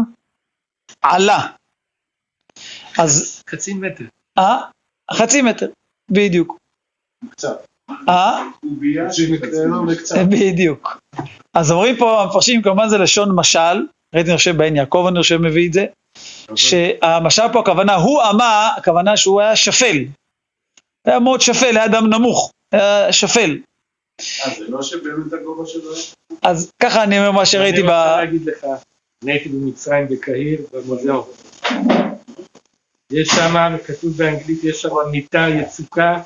[1.02, 1.46] עלה.
[2.98, 3.42] אז...
[3.50, 4.04] חצי מטר.
[4.38, 4.58] אה?
[5.12, 5.66] חצי מטר,
[6.10, 6.58] בדיוק.
[7.30, 7.66] קצת.
[8.08, 8.48] אה?
[10.30, 11.00] בדיוק.
[11.54, 15.36] אז אומרים פה המפרשים, כמובן זה לשון משל, ראיתי אני חושב בעין יעקב אני חושב
[15.36, 15.86] מביא את זה,
[16.54, 20.04] שהמשל פה הכוונה, הוא אמה, הכוונה שהוא היה שפל.
[21.04, 23.58] היה מאוד שפל, היה אדם נמוך, היה שפל.
[24.20, 26.02] אה, זה לא שבאמת הגובה שלו היה?
[26.42, 27.88] אז ככה אני אומר מה שראיתי ב...
[27.88, 28.64] אני רוצה להגיד לך,
[29.22, 31.24] אני הייתי במצרים בקהיר, במוזיאון.
[33.12, 36.20] יש שם, כתוב באנגלית, יש שם מיטה יצוקה,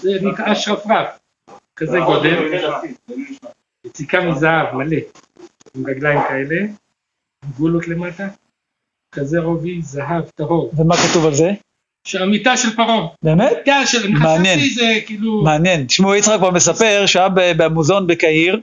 [0.00, 1.08] זה נקרא שרפרף,
[1.76, 2.54] כזה גודל,
[3.86, 4.98] יציקה מזהב מלא,
[5.76, 6.56] עם רגליים כאלה,
[7.56, 8.28] גולות למטה,
[9.14, 10.70] כזה רובי זהב טהור.
[10.76, 11.52] ומה כתוב על זה?
[12.06, 13.06] שהמיטה של פרעה.
[13.24, 13.52] באמת?
[13.58, 14.16] מיטה של...
[14.16, 15.42] חשבתי זה כאילו...
[15.42, 15.86] מעניין.
[15.86, 18.60] תשמעו, יצחק כבר מספר שהיה במוזיאון בקהיר,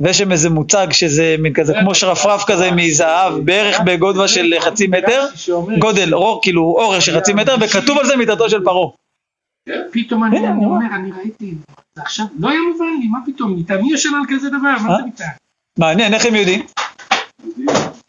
[0.00, 4.86] ויש שם איזה מוצג שזה מין כזה כמו שרפרף כזה מזהב, בערך בגודבה של חצי
[4.86, 5.26] מטר,
[5.78, 8.90] גודל, אור, כאילו אורך של חצי מטר, וכתוב על זה מיטתו של פרעה.
[9.92, 10.38] פתאום אני.
[10.38, 11.54] אומר, אני ראיתי,
[11.96, 14.96] עכשיו לא היה מובן לי, מה פתאום, מיטה, מי ישן על כזה דבר, מה אה?
[14.96, 15.24] זה מיטה?
[15.78, 16.66] מעניין, איך הם יודעים?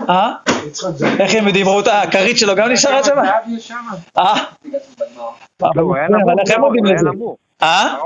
[0.09, 0.33] אה?
[1.19, 1.67] איך הם יודעים?
[1.67, 3.17] ראו את הכרית שלו גם נשארה שם?
[4.17, 4.43] אה?
[5.61, 5.93] לא,
[6.25, 7.09] אבל איך הם יודעים לזה?
[7.63, 7.97] אה?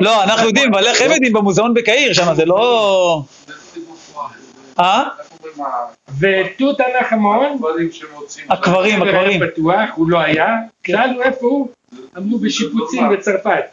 [0.00, 1.32] לא, אנחנו יודעים, אבל איך הם יודעים?
[1.32, 3.22] במוזיאון בקהיר שם, זה לא...
[4.80, 5.08] אה?
[6.20, 6.80] ותות
[7.10, 7.58] המון,
[7.92, 8.46] שמוצאים.
[8.50, 9.40] הקברים, הקברים.
[9.40, 10.56] בטוח, הוא לא היה,
[10.86, 11.68] שאלנו איפה הוא,
[12.16, 13.64] אמרו בשיפוצים בצרפת.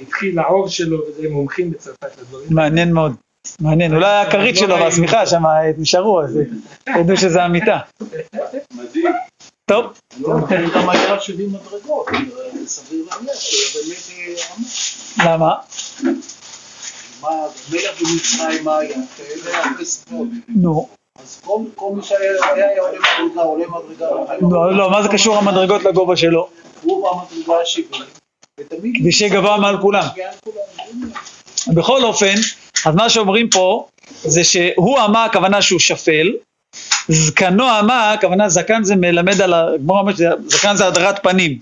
[0.00, 2.46] התחיל העור שלו, וזה מומחים בצרפת לדברים.
[2.50, 3.12] מעניין מאוד.
[3.60, 5.42] מעניין, אולי הכרית שלו והשמיכה שם
[5.78, 6.38] נשארו, אז
[6.96, 7.78] ידעו שזה המיטה.
[8.74, 9.12] מדהים.
[9.64, 9.84] טוב,
[10.20, 12.06] לא, לכן גם היה 70 מדרגות,
[12.54, 14.10] זה סביר להניח שבאמת
[15.20, 15.54] אה, למה?
[20.48, 20.88] נו,
[21.22, 24.06] אז כל כל מי שהיה היה עולה מדרגה, עולה מדרגה,
[24.50, 26.48] לא, לא, מה זה קשור המדרגות לגובה שלו?
[26.82, 28.02] הוא במדרגה ה-70,
[28.60, 28.96] ותמיד...
[28.98, 29.56] כדי שיהיה גבוה.
[29.56, 30.04] מעל כולם.
[31.74, 32.34] בכל אופן,
[32.84, 33.86] אז מה שאומרים פה,
[34.22, 36.32] זה שהוא אמה, הכוונה שהוא שפל,
[37.08, 41.58] זקנו אמה, הכוונה זקן זה מלמד על, ה- כמו אומרת, זקן זה הדרת פנים.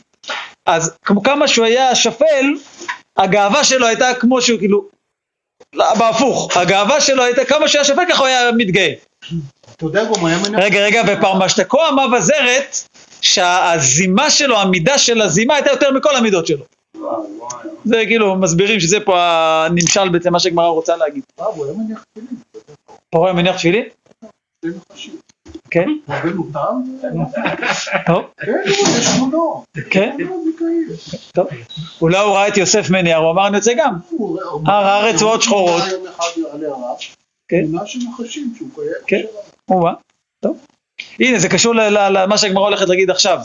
[0.66, 2.46] אז כמו כמה שהוא היה שפל,
[3.16, 4.85] הגאווה שלו הייתה כמו שהוא כאילו,
[5.74, 8.92] לא, בהפוך, הגאווה שלו הייתה כמה שהוא היה שפל ככה הוא היה מתגאה.
[9.77, 10.62] אתה יודע, גם היה מנהל...
[10.62, 12.77] רגע, רגע, ופרמשתקו אמה וזרת,
[13.20, 16.64] שהזימה שלו, המידה של הזימה הייתה יותר מכל המידות שלו.
[17.85, 21.22] זה כאילו, מסבירים שזה פה הנמשל בעצם מה שהגמרא רוצה להגיד.
[21.40, 22.37] אה, הוא היה מניח תפילין,
[23.11, 23.85] פרעה מניח תפילין?
[25.70, 25.88] כן?
[28.07, 28.50] טוב, כן,
[29.28, 29.64] הוא.
[29.90, 30.16] כן.
[31.35, 31.46] טוב.
[32.00, 33.94] אולי הוא ראה את יוסף מנייר, הוא אמר אני יוצא גם.
[34.11, 35.83] הוא- הוא- הר הארץ ועוד שחורות.
[35.83, 35.96] כן.
[37.48, 37.72] קיים.
[39.07, 39.22] כן.
[40.42, 40.59] טוב.
[41.20, 43.38] הנה, זה קשור למה שהגמרא הולכת להגיד עכשיו.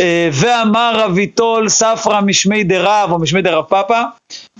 [0.00, 4.02] אה, ואמר רב יטול ספרא משמי דרב או משמי דרב פאפא,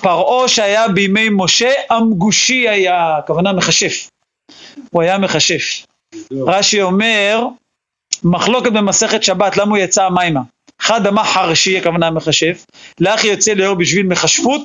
[0.00, 4.10] פרעה שהיה בימי משה המגושי היה, הכוונה מכשף.
[4.90, 5.86] הוא היה מכשף.
[6.32, 7.46] רש"י אומר,
[8.24, 10.40] מחלוקת במסכת שבת, למה הוא יצא המימה?
[10.80, 12.66] אחד אמר חרשי, הכוונה מכשף,
[13.00, 14.62] לאח יוצא לאור בשביל מכשפות,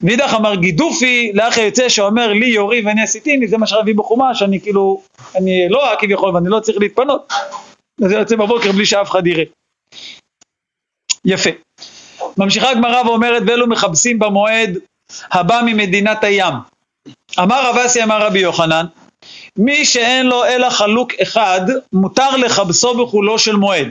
[0.00, 4.60] ואידך אמר גידופי, לאח יוצא שאומר לי יורי ואני עשיתיני, זה מה שרבי בחומש, אני
[4.60, 5.02] כאילו,
[5.36, 7.32] אני לא כביכול ואני לא צריך להתפנות,
[8.04, 9.44] אז יוצא בבוקר בלי שאף אחד יראה.
[11.24, 11.50] יפה.
[12.36, 14.78] ממשיכה הגמרא ואומרת, ואלו מכבסים במועד
[15.32, 16.54] הבא ממדינת הים.
[17.38, 18.86] אמר רב אסי אמר רבי יוחנן,
[19.58, 21.60] מי שאין לו אלא חלוק אחד,
[21.92, 23.90] מותר לכבסו בחולו של מועד.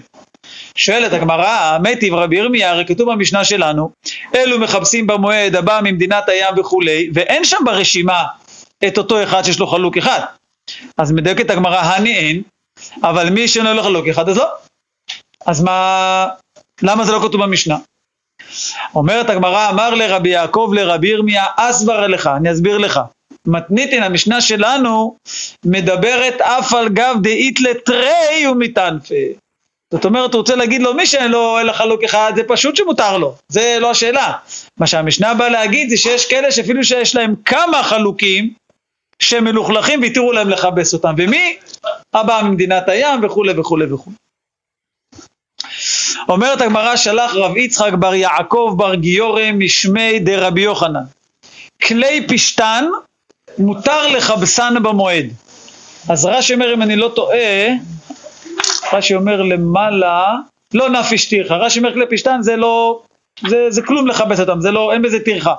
[0.75, 3.89] שואלת הגמרא, מיטיב רבי ירמיה, הרי כתוב במשנה שלנו,
[4.35, 8.23] אלו מכבסים במועד הבא ממדינת הים וכולי, ואין שם ברשימה
[8.87, 10.19] את אותו אחד שיש לו חלוק אחד.
[10.97, 12.41] אז מדייקת הגמרא, הני אין,
[13.03, 14.45] אבל מי שאין לו חלוק אחד, אז לא.
[15.45, 16.27] אז מה,
[16.81, 17.77] למה זה לא כתוב במשנה?
[18.95, 22.99] אומרת הגמרא, אמר לרבי יעקב לרבי ירמיה, אסבר לך, אני אסביר לך.
[23.47, 25.15] מתניתין, המשנה שלנו,
[25.65, 29.15] מדברת אף על גב דאית לתרי ומטנפה.
[29.93, 33.17] זאת אומרת, הוא רוצה להגיד לו, מי שאין לו אלא חלוק אחד, זה פשוט שמותר
[33.17, 34.33] לו, זה לא השאלה.
[34.79, 38.53] מה שהמשנה באה להגיד זה שיש כאלה שאפילו שיש להם כמה חלוקים,
[39.19, 41.13] שהם מלוכלכים והתירו להם לכבס אותם.
[41.17, 41.57] ומי?
[42.13, 44.15] הבא ממדינת הים וכולי וכולי וכולי.
[46.29, 51.03] אומרת הגמרא, שלח רב יצחק בר יעקב בר גיורא משמי דרבי יוחנן.
[51.83, 52.85] כלי פשתן
[53.57, 55.25] מותר לכבסן במועד.
[56.09, 57.67] אז רש"י אומר, אם אני לא טועה,
[58.93, 60.35] רש"י אומר למעלה,
[60.73, 63.01] לא נפיש טרחה, רש"י אומר כלי פשתן זה לא,
[63.47, 65.53] זה, זה כלום לכבס אותם, זה לא, אין בזה טרחה.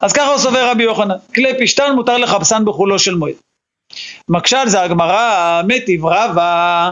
[0.00, 3.34] אז ככה סובר רבי יוחנן, כלי פשתן מותר לכבסן בחולו של מועד.
[4.28, 6.90] מקשה על זה הגמרא, מטיב רבה,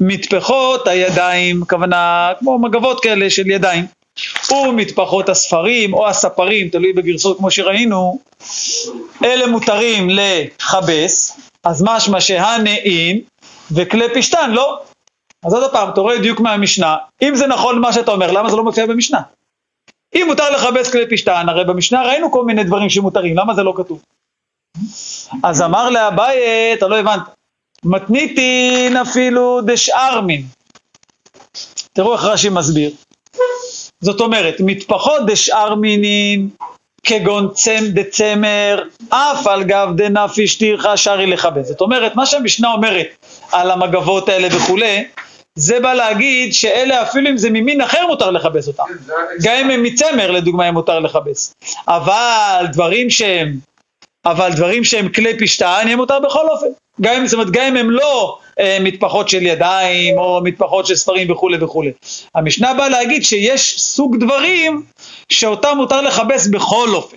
[0.00, 3.84] מטפחות הידיים, כוונה כמו מגבות כאלה של ידיים,
[4.52, 8.18] ומטפחות הספרים או הספרים, תלוי בגרסות כמו שראינו,
[9.24, 13.20] אלה מותרים לכבס, אז משמע שהנעים
[13.70, 14.80] וכלי פשתן לא.
[15.44, 18.56] אז עוד פעם, אתה רואה דיוק מהמשנה, אם זה נכון מה שאתה אומר, למה זה
[18.56, 19.20] לא מופיע במשנה?
[20.14, 23.72] אם מותר לכבס כלי פשתן, הרי במשנה ראינו כל מיני דברים שמותרים, למה זה לא
[23.76, 24.02] כתוב?
[25.42, 26.38] אז אמר לאביי,
[26.74, 27.20] אתה לא הבנת,
[27.84, 30.42] מתניתין אפילו דשארמין.
[31.92, 32.90] תראו איך רש"י מסביר.
[34.00, 36.48] זאת אומרת, מטפחות דשארמינין,
[37.02, 41.64] כגון צם דצמר, אף על גב דנפיש תירחה שרי לכבד.
[41.64, 43.06] זאת אומרת, מה שהמשנה אומרת
[43.52, 45.04] על המגבות האלה וכולי,
[45.54, 48.84] זה בא להגיד שאלה אפילו אם זה ממין אחר מותר לכבס אותם.
[49.42, 51.54] גם אם הם מצמר לדוגמה הם מותר לכבס.
[51.88, 53.56] אבל דברים שהם,
[54.30, 56.66] אבל דברים שהם כלי פשטן יהיה מותר בכל אופן.
[57.00, 60.94] גם אם, זאת אומרת, גם אם הם לא אה, מטפחות של ידיים או מטפחות של
[60.94, 61.92] ספרים וכולי וכולי.
[62.34, 64.82] המשנה באה להגיד שיש סוג דברים
[65.28, 67.16] שאותם מותר לכבס בכל אופן.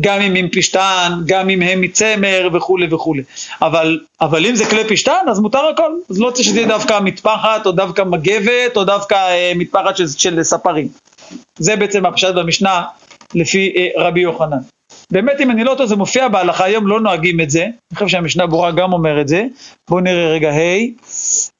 [0.00, 3.22] גם אם הם פשטן, גם אם הם מצמר וכולי וכולי.
[3.62, 5.92] אבל, אבל אם זה כלי פשטן, אז מותר הכל.
[6.10, 10.08] אז לא צריך שזה יהיה דווקא מטפחת, או דווקא מגבת, או דווקא אה, מטפחת של,
[10.08, 10.88] של ספרים.
[11.58, 12.82] זה בעצם הפשט במשנה
[13.34, 14.58] לפי אה, רבי יוחנן.
[15.12, 17.62] באמת, אם אני לא טועה, זה מופיע בהלכה, היום לא נוהגים את זה.
[17.64, 19.44] אני חושב שהמשנה ברורה גם אומר את זה.
[19.90, 20.78] בואו נראה רגע, ה',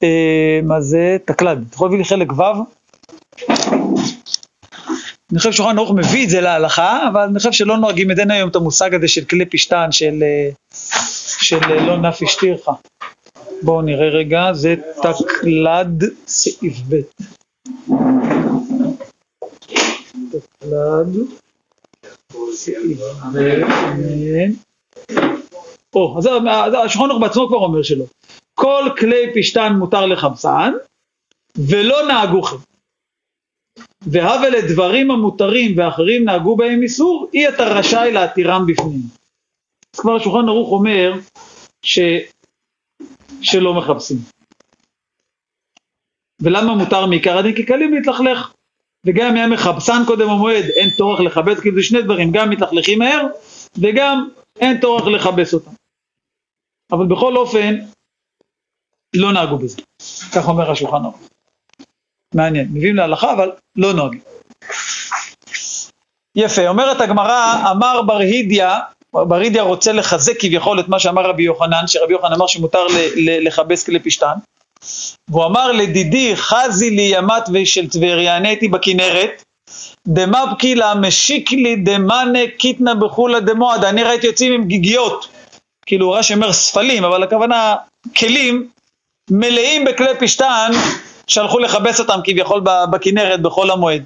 [0.03, 1.17] אה, מה זה?
[1.25, 1.63] תקלד.
[1.67, 2.43] אתה יכול להביא לי חלק ו'?
[5.31, 8.31] אני חושב שולחן ערוך מביא את זה להלכה, אבל אני חושב שלא נוהגים את אין
[8.31, 10.49] היום את המושג הזה של כלי פשטן, של, אה,
[11.41, 12.71] של אה, לא נפיש תירחה.
[13.61, 16.95] בואו נראה רגע, זה תקלד סעיף ב'.
[20.31, 21.15] תקלד
[22.53, 22.99] סעיף
[23.33, 24.67] ב'.
[25.95, 26.29] או, אז
[26.85, 28.05] השולחן בעצמו כבר אומר שלא.
[28.53, 30.73] כל כלי פשטן מותר לחמסן,
[31.57, 32.57] ולא נהגו כן.
[34.01, 39.01] והווה לדברים המותרים ואחרים נהגו בהם איסור, אי אתה רשאי להתירם בפנים.
[39.95, 41.13] אז כבר השולחן ערוך אומר
[41.81, 41.99] ש...
[43.41, 44.17] שלא מחפשים.
[46.41, 47.55] ולמה מותר מעיקר הדין?
[47.55, 48.53] כי קלים להתלכלך.
[49.05, 53.21] וגם היה מחפשן קודם המועד, אין טורח לכבס, כי זה שני דברים, גם מתלכלכים מהר,
[53.77, 54.29] וגם
[54.59, 55.71] אין טורח לכבס אותם.
[56.91, 57.75] אבל בכל אופן,
[59.15, 59.81] לא נהגו בזה.
[60.35, 61.19] כך אומר השולחן ערוך.
[62.35, 64.19] מעניין, מביאים להלכה אבל לא נוהגים.
[66.35, 68.79] יפה, אומרת הגמרא, אמר בר הידיה,
[69.13, 72.85] בר הידיה רוצה לחזק כביכול את מה שאמר רבי יוחנן, שרבי יוחנן אמר שמותר
[73.17, 74.33] לכבס כלי פשתן,
[75.29, 79.43] והוא אמר לדידי חזי לי ימת ושל טבריה, אני הייתי בכנרת,
[80.07, 85.27] דמבקי לה משיק לי דמאנה קיטנה בחולה דמועד, אני ראיתי יוצאים עם גיגיות,
[85.85, 87.75] כאילו רש"י אומר ספלים, אבל הכוונה
[88.17, 88.69] כלים
[89.31, 90.71] מלאים בכלי פשתן
[91.27, 94.03] שהלכו לכבס אותם כביכול בכנרת בחול המועד.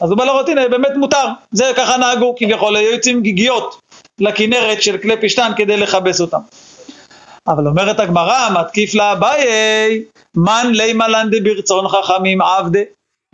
[0.00, 3.80] אז הוא בא לראות, הנה, באמת מותר, זה ככה נהגו, כביכול היו יוצאים גיגיות
[4.20, 6.38] לכנרת של כלי פשתן כדי לכבס אותם.
[7.48, 10.04] אבל אומרת הגמרא, מתקיף לה אביי,
[10.36, 12.80] מן לימה לנדה ברצון חכמים עבדה.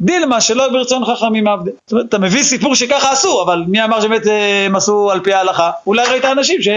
[0.00, 1.70] דילמה שלא ברצון חכמים עבדה.
[1.86, 5.20] זאת אומרת, אתה מביא סיפור שככה עשו, אבל מי אמר שבאמת אה, הם עשו על
[5.20, 5.70] פי ההלכה?
[5.86, 6.68] אולי ראית אנשים ש...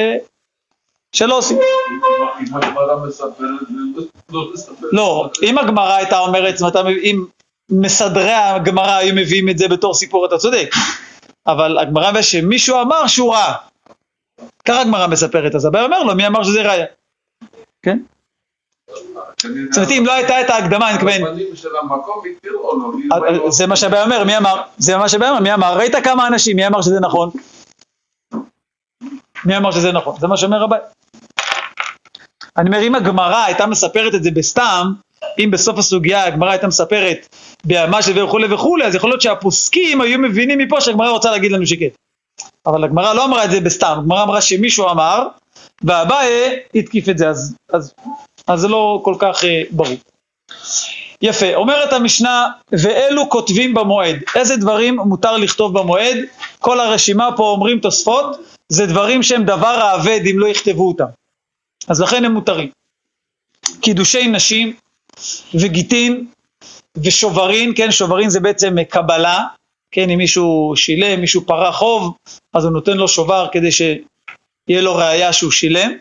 [1.15, 1.57] שלא עושים.
[4.91, 7.25] לא אם הגמרא הייתה אומרת, זאת אומרת, אם
[7.69, 10.69] מסדרי הגמרא היו מביאים את זה בתור סיפור, אתה צודק.
[11.47, 13.53] אבל הגמרא אומר שמישהו אמר שהוא ראה.
[14.65, 16.85] ככה הגמרא מספרת, אז הבעיה אומר לו, מי אמר שזה ראיה?
[17.85, 17.97] כן?
[19.71, 22.91] זאת אומרת, אם לא הייתה את ההקדמה, אני מתכוון, הרבנים של המקום התירו לו.
[23.45, 24.61] אה, זה מה שהבעיה אומר, מי אמר?
[24.77, 25.77] זה מה שהבעיה אומר, מי אמר?
[25.77, 27.29] ראית כמה אנשים, מי אמר שזה נכון?
[29.45, 30.15] מי אמר שזה נכון?
[30.19, 30.83] זה מה שאומר הבעיה.
[32.57, 34.87] אני אומר, אם הגמרא הייתה מספרת את זה בסתם,
[35.39, 40.19] אם בסוף הסוגיה הגמרא הייתה מספרת בימה של וכולי וכולי, אז יכול להיות שהפוסקים היו
[40.19, 41.87] מבינים מפה שהגמרא רוצה להגיד לנו שכן.
[42.65, 45.27] אבל הגמרא לא אמרה את זה בסתם, הגמרא אמרה שמישהו אמר,
[45.83, 47.93] ואביי התקיף את זה, אז, אז,
[48.47, 49.97] אז זה לא כל כך אה, ברור.
[51.21, 54.15] יפה, אומרת המשנה, ואלו כותבים במועד.
[54.35, 56.17] איזה דברים מותר לכתוב במועד?
[56.59, 58.37] כל הרשימה פה אומרים תוספות,
[58.69, 61.05] זה דברים שהם דבר האבד אם לא יכתבו אותם.
[61.87, 62.69] אז לכן הם מותרים.
[63.81, 64.73] קידושי נשים
[65.53, 66.25] וגיטין
[67.03, 69.43] ושוברין, כן, שוברין זה בעצם קבלה,
[69.91, 72.15] כן, אם מישהו שילם, מישהו פרה חוב,
[72.53, 73.71] אז הוא נותן לו שובר כדי
[74.69, 75.91] שיהיה לו ראייה שהוא שילם.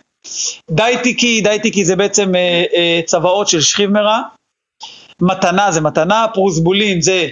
[0.70, 4.20] דייטיקי, דייטיקי זה בעצם אה, אה, צוואות של שכיב מרע.
[5.22, 7.28] מתנה זה מתנה, פרוסבולין זה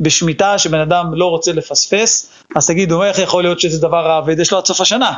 [0.00, 4.38] בשמיטה, שבן אדם לא רוצה לפספס, אז תגידו, איך יכול להיות שזה דבר האבד?
[4.38, 5.14] יש לו עד סוף השנה.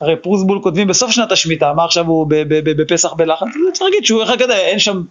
[0.00, 2.26] הרי פרוסבול כותבים בסוף שנת השמיטה, מה עכשיו הוא
[2.64, 3.46] בפסח בלחץ?
[3.72, 5.02] צריך להגיד שהוא, איך כזה, אין שם,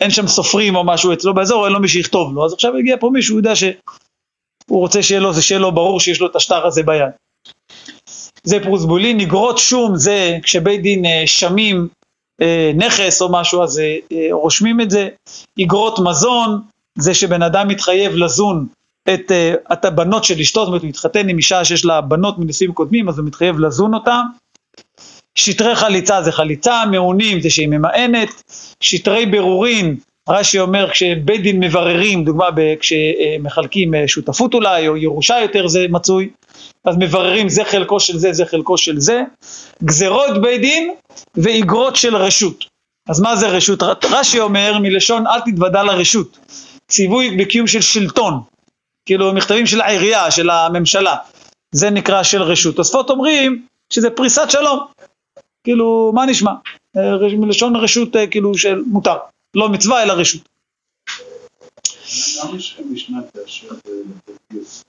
[0.00, 2.96] אין שם סופרים או משהו אצלו באזור, אין לו מי שיכתוב לו, אז עכשיו הגיע
[3.00, 3.74] פה מישהו, הוא יודע שהוא
[4.70, 7.10] רוצה שיהיה לו, שיהיה לו ברור שיש לו את השטר הזה ביד.
[8.44, 11.88] זה פרוסבולין, נגרות שום זה כשבית דין אה, שמים
[12.42, 15.08] אה, נכס או משהו, אז אה, רושמים את זה.
[15.62, 16.60] אגרות מזון,
[16.98, 18.66] זה שבן אדם מתחייב לזון
[19.14, 19.32] את,
[19.72, 23.08] את הבנות של אשתו, זאת אומרת הוא מתחתן עם אישה שיש לה בנות מנישואים קודמים,
[23.08, 24.22] אז הוא מתחייב לזון אותה.
[25.34, 28.42] שטרי חליצה זה חליצה, מעונים זה שהיא ממאנת,
[28.80, 29.96] שטרי בירורין,
[30.28, 32.46] רש"י אומר כשבית דין מבררים, דוגמה
[32.80, 36.28] כשמחלקים שותפות אולי, או ירושה יותר זה מצוי,
[36.84, 39.22] אז מבררים זה חלקו של זה, זה חלקו של זה,
[39.84, 40.94] גזרות בית דין
[41.36, 42.64] ואיגרות של רשות.
[43.08, 43.82] אז מה זה רשות?
[44.10, 46.38] רש"י אומר מלשון אל תתוודע לרשות,
[46.88, 48.40] ציווי בקיום של שלטון,
[49.06, 51.16] כאילו מכתבים של העירייה, של הממשלה,
[51.72, 52.76] זה נקרא של רשות.
[52.76, 54.86] תוספות אומרים שזה פריסת שלום,
[55.64, 56.52] כאילו מה נשמע?
[57.38, 59.16] מלשון רשות אה, כאילו של מותר,
[59.54, 60.42] לא מצווה אלא רשות.
[62.44, 63.68] למה שהמשנה תאשר
[64.50, 64.84] בגיוס?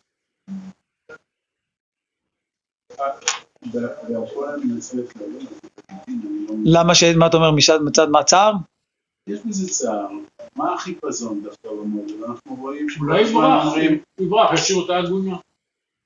[6.66, 7.04] למה ש...
[7.04, 7.52] מה אתה אומר
[7.86, 8.52] מצד מעצר?
[9.28, 10.08] יש בזה צער.
[10.56, 12.12] מה החיפזון דווקא במועד?
[12.28, 13.74] אנחנו רואים אולי יברח,
[14.20, 15.38] יברח, ישאיר אותה עגונה.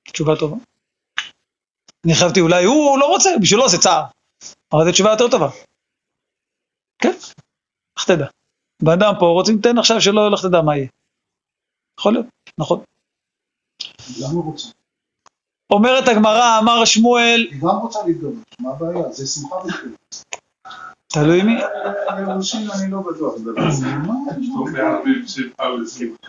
[0.04, 0.56] תשובה טובה.
[2.06, 4.04] אני חשבתי אולי הוא לא רוצה, בשבילו זה צער.
[4.74, 5.50] אבל זו תשובה יותר טובה.
[7.00, 7.14] כן,
[7.98, 8.26] איך תדע.
[8.82, 10.88] בן אדם פה רוצים לתן עכשיו שלא, לך תדע מה יהיה.
[12.00, 12.26] יכול להיות,
[12.58, 12.84] נכון.
[14.20, 14.79] למה הוא רוצה?
[15.70, 17.48] אומרת הגמרא, אמר שמואל...
[17.52, 19.12] היא גם רוצה להתגרש, מה הבעיה?
[19.12, 20.24] זה שמחה וחיות.
[21.08, 21.62] תלוי מי.
[22.10, 23.34] אנשים אני לא בטוח,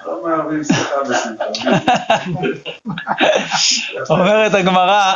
[0.07, 1.44] לא מערבים שמחה ושמחה.
[3.94, 4.05] לא.
[4.11, 5.12] אומרת הגמרא,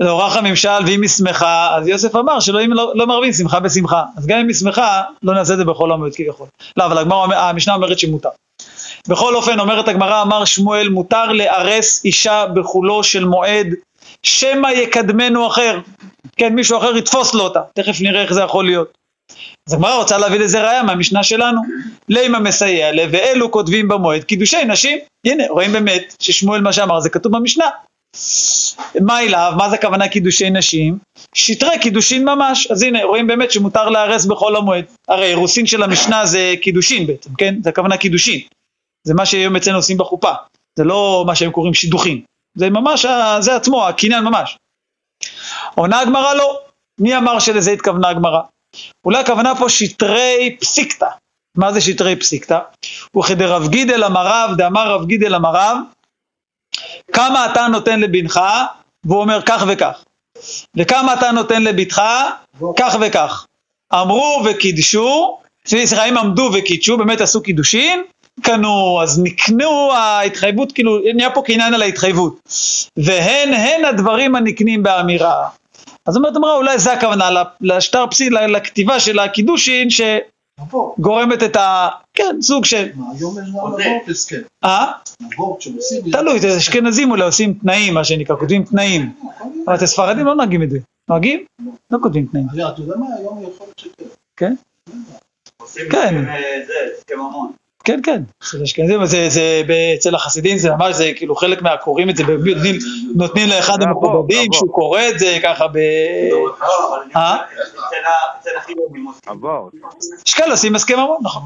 [0.00, 4.04] לאורח הממשל ואם היא שמחה, אז יוסף אמר שלא לא, לא מערבים שמחה בשמחה.
[4.16, 6.46] אז גם אם היא שמחה, לא נעשה את זה בכל המועד כביכול.
[6.76, 8.28] לא, אבל הגמרא, המשנה אומרת שמותר.
[9.08, 13.66] בכל אופן, אומרת הגמרא, אמר שמואל, מותר לארס אישה בחולו של מועד,
[14.22, 15.78] שמא יקדמנו אחר.
[16.36, 18.92] כן, מישהו אחר יתפוס לו אותה, תכף נראה איך זה יכול להיות.
[19.68, 21.60] אז הגמרא רוצה להביא לזה ראיה מהמשנה שלנו.
[22.08, 24.98] לימה מסייע לה, ואלו כותבים במועד קידושי נשים.
[25.26, 27.64] הנה, רואים באמת ששמואל מה שאמר זה כתוב במשנה.
[29.00, 29.52] מה אליו?
[29.56, 30.98] מה זה הכוונה קידושי נשים?
[31.34, 32.66] שטרי קידושין ממש.
[32.70, 34.84] אז הנה, רואים באמת שמותר לארס בכל המועד.
[35.08, 37.54] הרי אירוסין של המשנה זה קידושין בעצם, כן?
[37.62, 38.40] זה הכוונה קידושין.
[39.04, 40.32] זה מה שהיום אצלנו עושים בחופה,
[40.76, 42.22] זה לא מה שהם קוראים שידוכים,
[42.54, 43.06] זה ממש,
[43.40, 44.58] זה עצמו, הקניין ממש.
[45.74, 46.60] עונה הגמרא לא,
[47.00, 48.40] מי אמר שלזה התכוונה הגמרא?
[49.04, 51.08] אולי הכוונה פה שטרי פסיקתא.
[51.56, 52.58] מה זה שטרי פסיקתא?
[53.18, 55.76] וכדרב גידל אמריו, דאמר רב גידל אמריו,
[57.12, 58.40] כמה אתה נותן לבנך,
[59.04, 60.04] והוא אומר כך וכך.
[60.76, 62.02] וכמה אתה נותן לבתך,
[62.76, 63.46] כך וכך.
[63.94, 68.02] אמרו וקידשו, סליחה, אם עמדו וקידשו, באמת עשו קידושין,
[68.42, 72.40] קנו, אז נקנו ההתחייבות, כאילו נהיה פה קניין על ההתחייבות.
[72.96, 75.48] והן הן הדברים הנקנים באמירה.
[76.06, 81.88] אז אומרת אמרה אולי זה הכוונה לשטר פסי, לכתיבה של הקידושין שגורמת את ה...
[82.14, 82.88] כן, סוג של...
[82.94, 83.48] מה, היום יש
[83.86, 84.40] גם הסכם.
[84.64, 84.92] אה?
[85.58, 86.02] שעושים...
[86.12, 89.12] תלוי, אשכנזים אולי עושים תנאים, מה שנקרא, כותבים תנאים.
[89.66, 90.78] אבל את הספרדים לא נוהגים את זה.
[91.08, 91.44] נוהגים?
[91.90, 92.46] לא כותבים תנאים.
[92.52, 94.04] אתה יודע מה, היום יכול להיות שכן.
[94.36, 94.54] כן?
[95.90, 96.24] כן.
[96.66, 97.52] זה, הסכם המון.
[97.84, 99.62] כן, כן, אצל אשכנזים, זה, זה,
[99.98, 101.76] אצל החסידים זה ממש, זה כאילו חלק מה...
[101.76, 102.78] קוראים את זה, נותנים,
[103.14, 105.76] נותנים לאחד המכובדים שהוא קורא את זה ככה ב...
[107.16, 107.36] אה?
[110.26, 111.42] יש כאלה עושים הסכם ממון, נכון.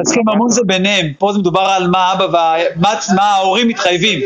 [0.00, 4.20] הסכם ממון זה ביניהם, פה זה מדובר על מה אבא ומה ההורים מתחייבים,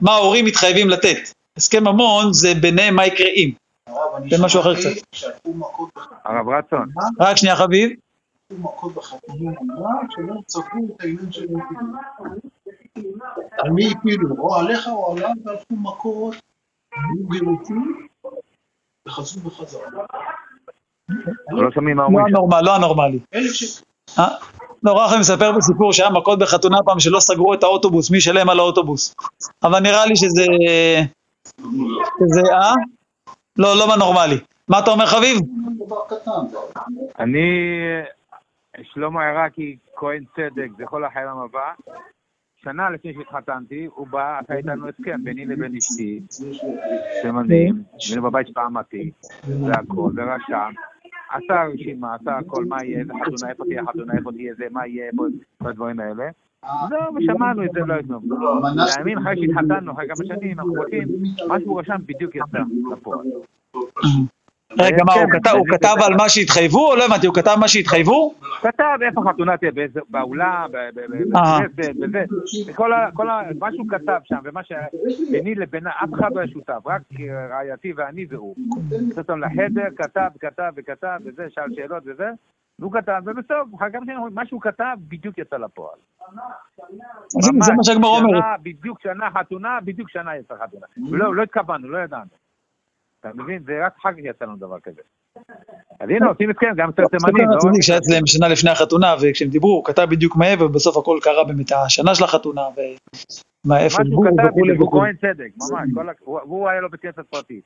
[0.00, 1.18] מה ההורים מתחייבים לתת.
[1.56, 3.50] הסכם ממון זה ביניהם מה יקרה אם.
[4.30, 4.90] זה משהו אחר קצת.
[6.24, 6.86] הרב רצון,
[7.20, 7.90] רק שנייה חביב.
[8.52, 13.18] מכות בחתונה, אמרה שלא צפו את העניין של הנתינים.
[13.58, 14.36] על מי הפילו?
[14.38, 16.34] או עליך או עליו, והלכו מכות,
[16.92, 18.08] היו גירוצים,
[19.06, 19.82] וחזרו בחזרה.
[21.50, 23.18] לא שומעים מה לא אומרים לא הנורמלי.
[24.82, 28.58] לא, רחם מספר בסיפור שהיה מכות בחתונה פעם שלא סגרו את האוטובוס, מי ישלם על
[28.58, 29.14] האוטובוס.
[29.62, 30.46] אבל נראה לי שזה...
[32.18, 32.74] שזה, אה?
[33.56, 34.38] לא, לא בנורמלי.
[34.68, 35.38] מה אתה אומר חביב?
[37.18, 37.40] אני,
[38.82, 41.72] שלמה עיראקי, כהן צדק, זכור לחיילים הבא,
[42.56, 46.20] שנה לפני שהתחתנתי, הוא בא, עשה איתנו הסכם ביני לבין אשתי,
[47.22, 49.10] שמנים, היינו בבית שעמדתי,
[49.66, 50.72] והכל, ורשם,
[51.30, 54.86] עשה רשימה, עשה הכל, מה יהיה, איזה חתונה, איפה תהיה חתונה, איפה תהיה זה, מה
[54.86, 55.10] יהיה,
[55.62, 56.24] כל הדברים האלה.
[56.88, 58.20] זהו, ושמענו את זה, לא היינו.
[58.96, 61.08] לימים אחרי שהתחתנו, אחרי כמה שנים, אנחנו רוצים,
[61.48, 62.58] מה שהוא רשם בדיוק יצא
[62.92, 63.20] לפועל.
[64.72, 65.94] רגע, מה, הוא כן, כתב- הוא כתב.
[66.06, 66.90] על מה שהתחייבו?
[66.90, 68.34] או לא הבנתי, הוא כתב מה שהתחייבו?
[68.60, 69.70] כתב איפה חתונה תהיה,
[70.08, 70.70] באולם,
[71.36, 71.58] אה.
[71.76, 72.24] בזה.
[72.74, 72.90] כל
[73.58, 77.02] מה שהוא כתב שם, ומה שביני לבינה, אף אחד לא היה שותף, רק
[77.50, 78.54] רעייתי ואני והוא.
[79.08, 82.30] נכנס אותם לחדר, כתב, כתב וכתב, וזה, שאל שאלות וזה,
[82.78, 85.98] והוא כתב, ובסוף, אחר שנים, מה שהוא כתב, בדיוק יצא לפועל.
[87.28, 88.42] זה מה שהגמרא אומרת.
[88.42, 90.86] שנה, בדיוק שנה חתונה, בדיוק שנה יצא חתונה.
[91.10, 92.45] ולא, לא התכוונו, לא ידענו.
[93.20, 93.62] אתה מבין?
[93.66, 95.00] זה רק אחר כך יצא לנו דבר כזה.
[96.00, 97.56] אז הנה, עושים הסכם, גם אצל תימנים, ספר לא?
[97.56, 101.18] הצדיק שהיה אצלם שנה לפני החתונה, וכשהם דיברו, הוא כתב בדיוק מה יהיה, ובסוף הכל
[101.22, 105.02] קרה באמת השנה של החתונה, ומה, איפה מה שהוא דיברו כתב, וכולי הוא וכולי.
[105.02, 107.60] כהן צדק, ממש, והוא היה לו בית כנסת פרטי.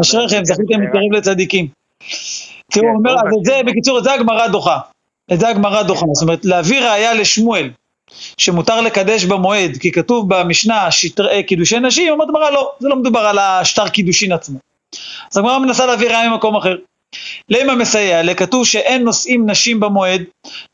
[0.00, 1.68] אשריכם, זכיתם להתקרב לצדיקים.
[2.72, 3.66] תראו, הוא אומר, את.
[3.66, 4.78] בקיצור, את זה הגמרא דוחה.
[5.32, 6.06] את זה הגמרא דוחה.
[6.12, 7.70] זאת אומרת, להביא ראיה לשמואל,
[8.38, 13.20] שמותר לקדש במועד, כי כתוב במשנה שטרי- קידושי נשים, אומרת הגמרא, לא, זה לא מדובר
[13.20, 14.58] על השטר קידושין עצמו.
[15.32, 16.76] אז הגמרא מנסה להביא ראיה ממקום אחר.
[17.48, 18.22] למה מסייע?
[18.22, 20.22] לכתוב שאין נושאים נשים במועד,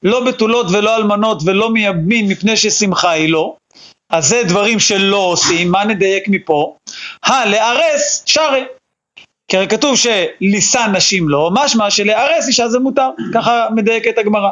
[0.03, 3.55] לא בתולות ולא אלמנות ולא מייבמין מפני ששמחה היא לא.
[4.11, 6.75] אז זה דברים שלא עושים, מה נדייק מפה?
[7.25, 8.65] הלארס שרי.
[9.49, 14.51] כי הרי כתוב שלישא נשים לא, משמע שלארס אישה זה מותר, ככה מדייקת הגמרא.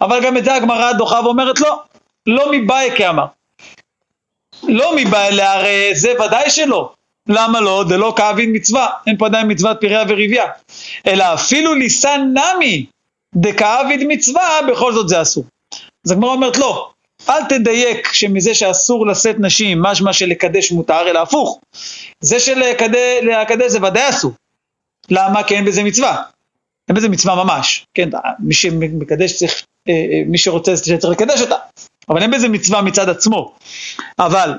[0.00, 1.82] אבל גם את זה הגמרא דוחה ואומרת לא,
[2.26, 3.26] לא מבאי כאמר.
[4.62, 6.92] לא מבאי לארס, זה ודאי שלא.
[7.28, 7.84] למה לא?
[7.88, 10.44] זה לא כאבין מצווה, אין פה עדיין מצוות פריה וריביה.
[11.06, 12.86] אלא אפילו לישא נמי
[13.34, 15.44] דכאביד מצווה, בכל זאת זה אסור.
[16.06, 16.90] אז הגמרא אומרת לא,
[17.28, 21.60] אל תדייק שמזה שאסור לשאת נשים, משמע שלקדש מותר, אלא הפוך.
[22.20, 24.32] זה שלקדש זה ודאי אסור.
[25.10, 25.42] למה?
[25.42, 26.22] כי אין בזה מצווה.
[26.88, 27.86] אין בזה מצווה ממש.
[27.94, 29.62] כן, מי שמקדש צריך,
[30.26, 31.56] מי שרוצה שצריך לקדש אותה.
[32.08, 33.54] אבל אין בזה מצווה מצד עצמו.
[34.18, 34.52] אבל,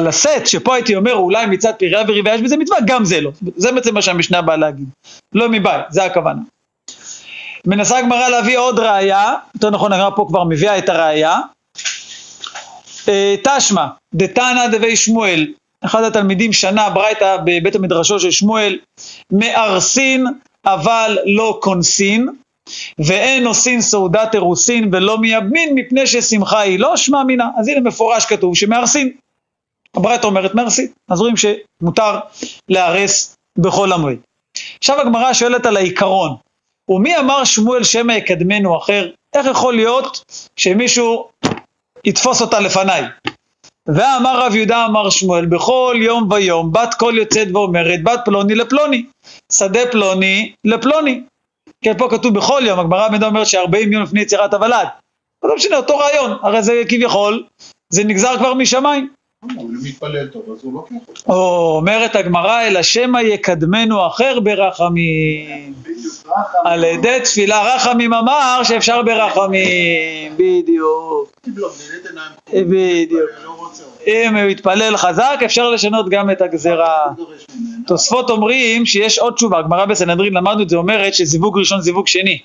[0.00, 3.30] לשאת, שפה הייתי אומר אולי מצד פריה וריביה יש בזה מצווה, גם זה לא.
[3.56, 4.86] זה בעצם מה שהמשנה באה להגיד.
[5.32, 6.40] לא מבית, זה הכוונה.
[7.66, 11.38] מנסה הגמרא להביא עוד ראייה, יותר נכון הגמרא פה כבר מביאה את הראייה.
[13.08, 15.46] אה, תשמע, דתנא דבי שמואל,
[15.84, 18.78] אחד התלמידים שנה ברייתא בבית המדרשו של שמואל,
[19.30, 20.26] מארסין
[20.64, 22.28] אבל לא קונסין,
[22.98, 27.48] ואין עושין סעודת אירוסין ולא מייבמין מפני ששמחה היא לא שמע מינה.
[27.58, 29.12] אז הנה מפורש כתוב שמארסין.
[29.96, 32.18] הברייתא אומרת מארסין, אז רואים שמותר
[32.68, 34.16] לארס בחול המועד.
[34.78, 36.36] עכשיו הגמרא שואלת על העיקרון,
[36.88, 39.10] ומי אמר שמואל שמא יקדמנו אחר?
[39.34, 40.24] איך יכול להיות
[40.56, 41.28] שמישהו
[42.04, 43.02] יתפוס אותה לפניי?
[43.86, 49.04] ואמר רב יהודה אמר שמואל, בכל יום ויום בת קול יוצאת ואומרת, בת פלוני לפלוני,
[49.52, 51.20] שדה פלוני לפלוני.
[51.84, 54.88] כן, פה כתוב בכל יום, הגמרא במידה אומרת ש-40 יום לפני יצירת הוולד.
[55.44, 57.44] לא משנה, אותו רעיון, הרי זה כביכול,
[57.88, 59.08] זה נגזר כבר משמיים.
[61.08, 61.32] אותו.
[61.32, 65.74] או, אומרת הגמרא, אלא שמא יקדמנו אחר ברחמים.
[66.64, 71.32] על ידי תפילה רחמים אמר שאפשר ברחמים, בדיוק.
[72.52, 73.30] בדיוק.
[73.44, 73.70] לא.
[74.06, 76.98] אם הוא יתפלל חזק, אפשר לשנות גם את הגזרה.
[77.86, 82.38] תוספות אומרים שיש עוד תשובה, הגמרא בסנהדרין למדנו את זה, אומרת שזיווג ראשון זיווג שני.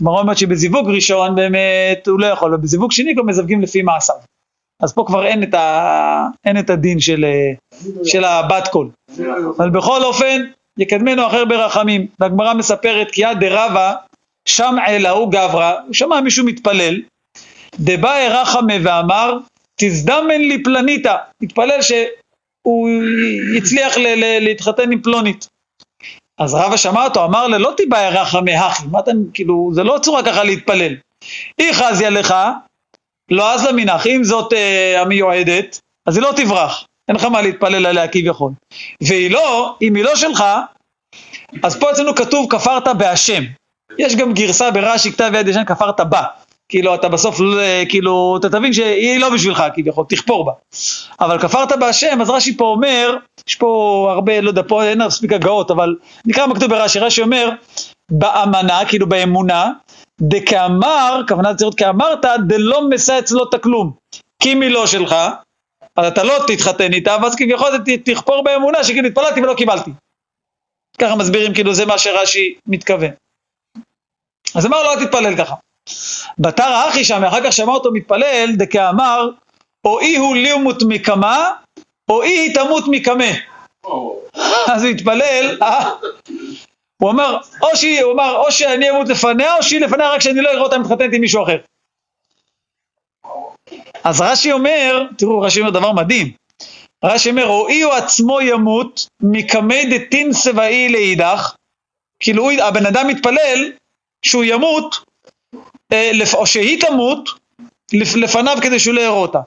[0.00, 4.16] הגמרא אומרת שבזיווג ראשון באמת הוא לא יכול, ובזיווג שני כבר מזווגים לפי מעשיו.
[4.82, 6.26] אז פה כבר אין את, ה...
[6.44, 7.52] אין את הדין של, אה,
[8.04, 8.88] של הבת קול.
[9.58, 10.42] אבל בכל אופן,
[10.78, 12.06] יקדמנו אחר ברחמים.
[12.20, 13.92] והגמרא מספרת כי יד דרבה,
[14.88, 17.00] אלה הוא גברא, שמע מישהו מתפלל,
[17.80, 19.38] דבאי רחמה ואמר,
[19.76, 22.88] תזדמן לי פלניתא, התפלל שהוא
[23.56, 25.48] יצליח ל- ל- להתחתן עם פלונית.
[26.38, 29.98] אז רבא שמע אותו, אמר לה, לא תיבאי רחמה אחי, מה אתם, כאילו, זה לא
[30.02, 30.94] צורה ככה להתפלל.
[31.58, 32.34] אי חזיה לך,
[33.30, 36.84] לא אז למינך, אם זאת אה, המיועדת, אז היא לא תברח.
[37.08, 38.52] אין לך מה להתפלל עליה כביכול.
[39.02, 40.44] והיא לא, אם היא לא שלך,
[41.62, 43.42] אז פה אצלנו כתוב כפרת בהשם.
[43.98, 46.22] יש גם גרסה ברש"י, כתב יד ישן, כפרת בה.
[46.68, 50.52] כאילו, אתה בסוף, לא- כאילו, אתה תבין שהיא לא בשבילך כביכול, תכפור בה.
[51.20, 53.16] אבל כפרת בהשם, אז רש"י פה אומר,
[53.48, 57.22] יש פה הרבה, לא יודע, פה אין מספיק הגאות, אבל נקרא מה כתוב ברש"י, רש"י
[57.22, 57.50] אומר,
[58.10, 59.70] באמנה, כאילו באמונה,
[60.20, 63.92] דכאמר, כוונה צריך להיות כאמרת, דלא מסע אצלו את הכלום.
[64.42, 65.14] כי אם היא לא שלך,
[65.96, 67.68] אז אתה לא תתחתן איתה, ואז כביכול
[68.04, 69.90] תכפור באמונה שכאילו התפללתי ולא קיבלתי.
[70.98, 73.10] ככה מסבירים, כאילו זה מה שרש"י מתכוון.
[74.54, 75.54] אז אמר לו, אל תתפלל ככה.
[76.38, 79.30] בתר האחי שם, אחר כך שמע אותו מתפלל, דכאמר,
[79.84, 81.52] או אי הוא לימות מקמה,
[82.08, 83.30] או אי היא תמות מקמה.
[84.66, 85.90] אז הוא התפלל, אה?
[87.02, 90.40] הוא אמר, או שהיא, הוא אמר, או שאני אמות לפניה, או שהיא לפניה רק שאני
[90.40, 91.56] לא אראה אותה מתחתנת עם מישהו אחר.
[94.04, 96.32] אז רש"י אומר, תראו, רש"י אומר דבר מדהים.
[97.04, 101.54] רש"י אומר, או אי הוא עצמו ימות, מקמי דתין סבאי לאידך,
[102.20, 103.72] כאילו הבן אדם מתפלל
[104.24, 104.96] שהוא ימות,
[105.92, 107.28] אה, או שהיא תמות,
[107.92, 109.38] לפ- לפניו כדי שהוא לא אותה.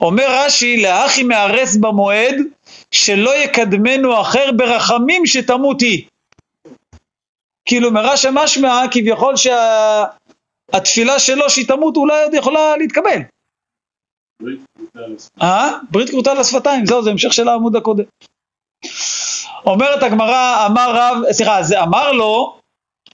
[0.00, 2.34] אומר רש"י, לאחי מהרס במועד,
[2.90, 6.04] שלא יקדמנו אחר ברחמים שתמות היא.
[7.66, 13.20] כאילו מרש"י משמע כביכול שהתפילה שלו שהיא תמות אולי עוד יכולה להתקבל.
[15.42, 15.78] אה?
[15.90, 18.04] ברית כרותה לשפתיים, זהו, זה המשך של העמוד הקודם.
[19.66, 22.58] אומרת הגמרא, אמר רב, סליחה, זה אמר לו,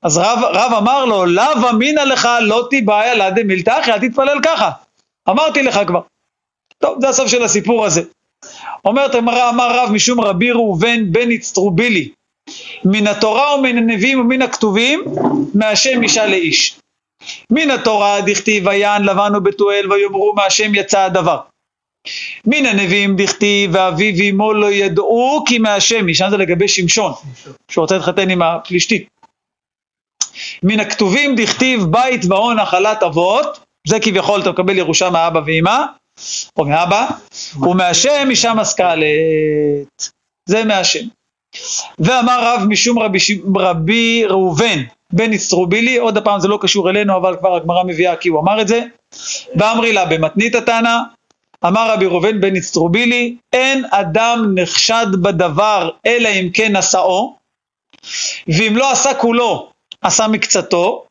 [0.02, 4.70] אז רב, רב אמר לו, לאו אמינא לך לא תיבאי דמילתא אחי, אל תתפלל ככה.
[5.28, 6.00] אמרתי לך כבר.
[6.78, 8.02] טוב, זה הסוף של הסיפור הזה.
[8.84, 12.12] אומרת הגמרא, אמר רב משום רבי ראובן בן יצטרובילי,
[12.84, 15.04] מן התורה ומן הנביאים ומן הכתובים,
[15.54, 16.80] מהשם אישה לאיש.
[17.50, 21.40] מן התורה דכתיב ויען לבן ובתואל ויאמרו מהשם יצא הדבר.
[22.46, 27.12] מן הנביאים דכתיב ואביו ואמו לא ידעו כי מהשם היא, שם זה לגבי שמשון,
[27.70, 29.08] שהוא רוצה להתחתן עם הפלישתית.
[30.62, 35.78] מן הכתובים דכתיב בית ואון נחלת אבות, זה כביכול אתה מקבל ירושה מאבא ואמא,
[36.56, 37.06] או מאבא,
[37.62, 40.08] ומהשם אישה משכלת,
[40.48, 41.08] זה מהשם.
[41.98, 44.82] ואמר רב משום רבי, ש- רבי ראובן
[45.12, 48.60] בן יצטרובילי, עוד הפעם זה לא קשור אלינו אבל כבר הגמרא מביאה כי הוא אמר
[48.60, 48.82] את זה,
[49.54, 50.98] באמרי לה במתנית התנא,
[51.66, 57.36] אמר רבי ראובן בן יצטרובילי, אין אדם נחשד בדבר אלא אם כן עשאו,
[58.48, 59.70] ואם לא עשה כולו,
[60.02, 61.04] עשה מקצתו,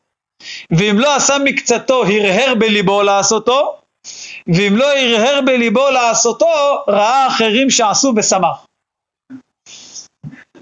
[0.70, 3.74] ואם לא עשה מקצתו, הרהר בליבו לעשותו,
[4.46, 6.46] ואם לא הרהר בליבו לעשותו,
[6.88, 8.69] ראה אחרים שעשו ושמח.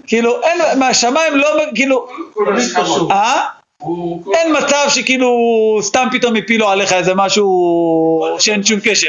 [0.09, 2.07] כאילו, אין, מהשמיים לא, כאילו.
[3.11, 3.41] אה?
[4.33, 5.29] אין מצב שכאילו
[5.81, 7.47] סתם פתאום הפילו עליך איזה משהו
[8.39, 9.07] שאין שום קשר.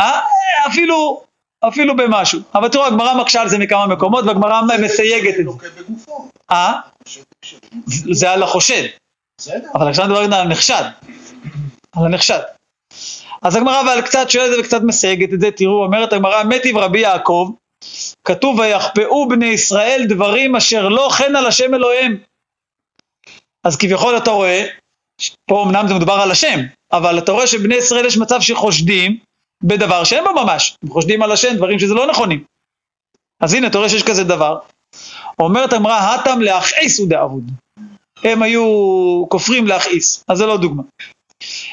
[0.00, 0.20] אה?
[0.66, 1.22] אפילו,
[1.68, 2.40] אפילו במשהו.
[2.54, 5.50] אבל תראו, הגמרא מקשה על זה מכמה מקומות, והגמרא מסייגת את זה.
[6.50, 6.72] אה?
[7.06, 7.18] ש-
[8.12, 8.82] זה על החושד.
[9.74, 10.84] אבל עכשיו מדברים על הנחשד.
[11.96, 12.40] על הנחשד.
[13.42, 17.00] אז הגמרא אבל קצת שואלת זה וקצת מסייגת את זה, תראו, אומרת הגמרא, מטיב רבי
[17.00, 17.50] יעקב,
[18.24, 22.16] כתוב ויחפאו בני ישראל דברים אשר לא חן על השם אלוהיהם.
[23.64, 24.66] אז כביכול אתה רואה,
[25.46, 26.60] פה אמנם זה מדובר על השם,
[26.92, 29.18] אבל אתה רואה שבני ישראל יש מצב שחושדים
[29.62, 32.44] בדבר שאין בו ממש, הם חושדים על השם דברים שזה לא נכונים.
[33.40, 34.58] אז הנה, אתה רואה שיש כזה דבר.
[35.38, 37.50] אומרת הגמרא, הטם להכעיסו דאבוד.
[38.24, 38.64] הם היו
[39.28, 40.82] כופרים להכעיס, אז זה לא דוגמה.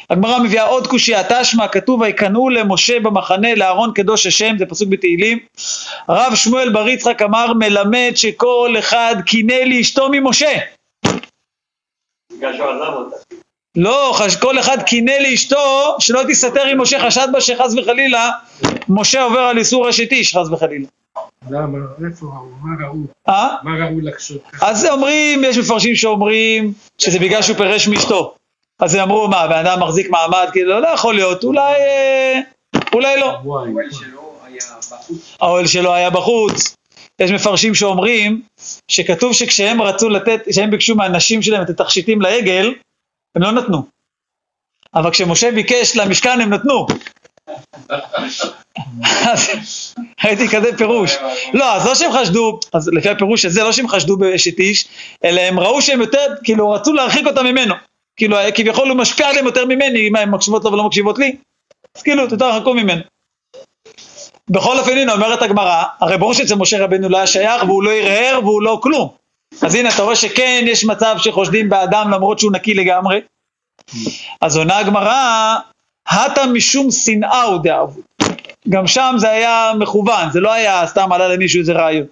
[0.09, 5.39] הגמרא מביאה עוד קושייה, תשמע, כתוב ויקנאו למשה במחנה לאהרון קדוש השם, זה פסוק בתהילים.
[6.09, 10.59] רב שמואל בר יצחק אמר, מלמד שכל אחד קינא לאשתו ממשה.
[13.77, 18.31] לא, כל אחד קינא לאשתו, שלא תסתתר עם משה, חשד בה שחס וחלילה,
[18.89, 20.87] משה עובר על איסור אשת איש, חס וחלילה.
[21.49, 21.77] למה?
[22.07, 22.45] איפה ראו?
[22.61, 22.95] מה ראו?
[23.29, 23.55] אה?
[23.63, 24.69] מה ראו לחשוד ככה?
[24.69, 28.35] אז אומרים, יש מפרשים שאומרים שזה בגלל שהוא פירש מאשתו.
[28.79, 32.39] אז הם אמרו, מה, בן אדם מחזיק מעמד, כאילו, לא יכול להיות, אולי, אה,
[32.93, 33.37] אולי לא.
[35.41, 36.75] האוהל שלו היה בחוץ.
[37.19, 38.41] יש מפרשים שאומרים
[38.87, 42.73] שכתוב שכשהם רצו לתת, כשהם ביקשו מהנשים שלהם את התכשיטים לעגל,
[43.35, 43.83] הם לא נתנו.
[44.95, 46.87] אבל כשמשה ביקש למשכן הם נתנו.
[49.31, 49.49] אז
[50.25, 51.15] ראיתי כזה פירוש.
[51.53, 54.87] לא, אז לא שהם חשדו, אז לפי הפירוש הזה, לא שהם חשדו באשת איש,
[55.23, 57.75] אלא הם ראו שהם יותר, כאילו רצו להרחיק אותם ממנו.
[58.19, 61.35] כאילו כביכול הוא משפיע עליהם יותר ממני, מה, הם מקשיבות לו ולא מקשיבות לי?
[61.95, 63.01] אז כאילו, יותר רחקו ממנו.
[64.49, 67.91] בכל אופן, הנה אומרת הגמרא, הרי ברור שאצל משה רבנו לא היה שייך והוא לא
[67.91, 69.09] הרהר והוא לא כלום.
[69.61, 73.21] אז הנה, אתה רואה שכן יש מצב שחושדים באדם למרות שהוא נקי לגמרי.
[74.41, 75.55] אז עונה הגמרא,
[76.07, 78.03] הטה משום שנאה הוא דאבוד.
[78.69, 82.05] גם שם זה היה מכוון, זה לא היה סתם עלה למישהו איזה רעיון.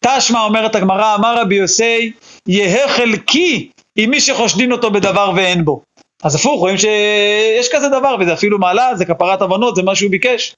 [0.00, 2.12] תשמע אומרת הגמרא, אמר רבי יוסי,
[2.46, 3.70] יהא חלקי
[4.00, 5.80] עם מי שחושדין אותו בדבר ואין בו.
[6.22, 10.10] אז הפוך, רואים שיש כזה דבר, וזה אפילו מעלה, זה כפרת עוונות, זה מה שהוא
[10.10, 10.54] ביקש.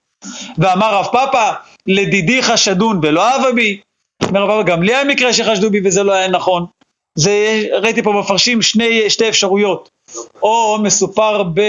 [0.58, 1.52] ואמר רב פאפא,
[1.86, 3.80] לדידי חשדון ולא אהבה בי.
[4.22, 6.66] אומר רב פאפא, גם לי היה מקרה שחשדו בי וזה לא היה נכון.
[7.14, 9.88] זה, ראיתי פה מפרשים שני, שתי אפשרויות.
[10.42, 11.60] או מסופר ב...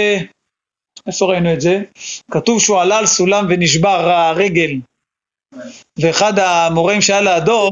[1.06, 1.82] איפה ראינו את זה?
[2.30, 4.70] כתוב שהוא עלה על סולם ונשבר הרגל.
[5.98, 7.70] ואחד המורים שהיה לידו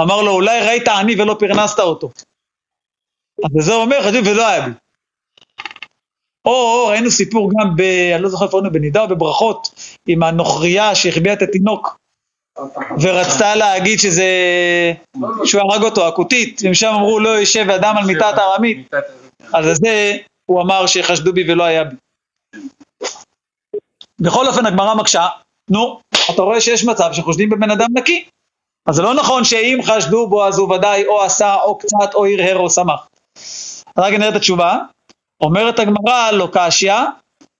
[0.00, 2.10] אמר לו, אולי ראית עני ולא פרנסת אותו.
[3.44, 4.70] אז זה אומר, חשוב ולא היה בי.
[6.44, 7.80] או, ראינו סיפור גם ב...
[8.14, 9.68] אני לא זוכר איפה ראינו, בנידה או בברכות,
[10.06, 11.96] עם הנוכריה שהחביאה את התינוק,
[13.00, 14.26] ורצתה להגיד שזה...
[15.44, 18.90] שהוא הרג אותו, הכותית, ומשם אמרו לא יושב אדם על מיטת ארמית,
[19.52, 20.16] אז זה
[20.46, 21.96] הוא אמר שחשדו בי ולא היה בי.
[24.20, 25.26] בכל אופן הגמרא מקשה,
[25.70, 26.00] נו,
[26.34, 28.28] אתה רואה שיש מצב שחושדים בבן אדם נקי.
[28.86, 32.26] אז זה לא נכון שאם חשדו בו אז הוא ודאי או עשה או קצת או
[32.26, 33.06] הרהר או שמח.
[33.98, 34.78] רגע נראה את התשובה.
[35.40, 36.94] אומרת הגמרא לא קשיא,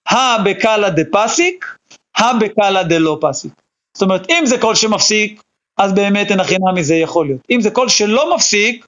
[0.06, 1.76] הא בקאלה דפסיק,
[2.16, 3.52] הא בקלא דלא פסיק.
[3.94, 5.42] זאת אומרת, אם זה קול שמפסיק,
[5.76, 7.40] אז באמת אין הכי נמי זה יכול להיות.
[7.50, 8.86] אם זה קול שלא מפסיק,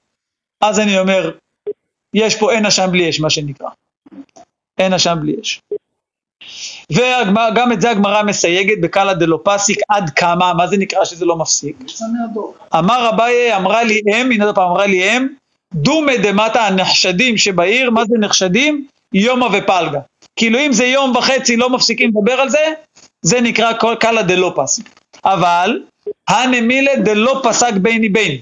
[0.61, 1.31] אז אני אומר,
[2.13, 3.67] יש פה אין עשן בלי אש, מה שנקרא.
[4.77, 5.61] אין עשן בלי אש.
[6.91, 11.35] וגם את זה הגמרא מסייגת בקלא דלא פסיק עד כמה, מה זה נקרא שזה לא
[11.35, 11.77] מפסיק?
[12.79, 15.27] אמר אביי, אמרה לי אם, הנה עוד פעם אמרה לי אם,
[15.73, 18.87] דומי דמתא הנחשדים שבעיר, מה זה נחשדים?
[19.13, 19.99] יומא ופלגה.
[20.35, 22.73] כאילו אם זה יום וחצי לא מפסיקים לדבר על זה,
[23.21, 24.99] זה נקרא קאלה דלא פסיק.
[25.25, 25.81] אבל,
[26.27, 28.41] הנמילה דלא פסק ביני ביני.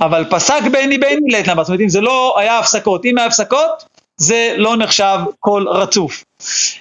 [0.00, 3.84] אבל פסק ביני ביני להתנבא, זאת אומרת אם זה לא היה הפסקות, אם היה הפסקות,
[4.16, 6.24] זה לא נחשב קול רצוף.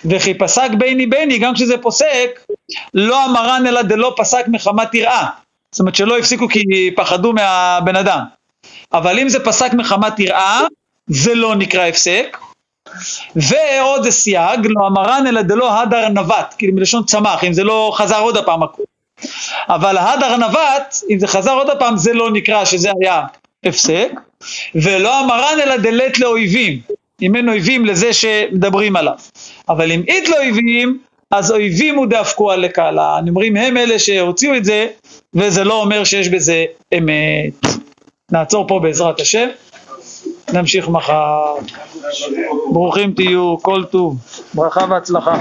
[0.05, 2.45] וכי פסק ביני ביני, גם כשזה פוסק,
[2.93, 5.27] לא המרן אלא דלא פסק מחמת יראה.
[5.71, 8.36] זאת אומרת שלא הפסיקו כי פחדו מהבן אדם.
[8.93, 10.61] אבל אם זה פסק מחמת יראה,
[11.07, 12.37] זה לא נקרא הפסק.
[13.35, 18.19] ועוד סייג, לא המרן אלא דלא הדר נבט, כאילו מלשון צמח, אם זה לא חזר
[18.19, 18.85] עוד הפעם הכול.
[19.69, 23.23] אבל ההדר נבט, אם זה חזר עוד הפעם, זה לא נקרא שזה היה
[23.65, 24.11] הפסק.
[24.75, 26.79] ולא המרן אלא דלת לאויבים,
[27.21, 29.13] אם אין אויבים לזה שמדברים עליו.
[29.69, 30.99] אבל אם אית לא אויבים,
[31.31, 33.19] אז אויבים הוא דאפקו על לקהלה.
[33.27, 34.87] אומרים הם אלה שהוציאו את זה,
[35.33, 36.65] וזה לא אומר שיש בזה
[36.97, 37.76] אמת.
[38.31, 39.47] נעצור פה בעזרת השם,
[40.53, 41.55] נמשיך מחר.
[42.71, 44.15] ברוכים תהיו, כל טוב,
[44.53, 45.37] ברכה והצלחה.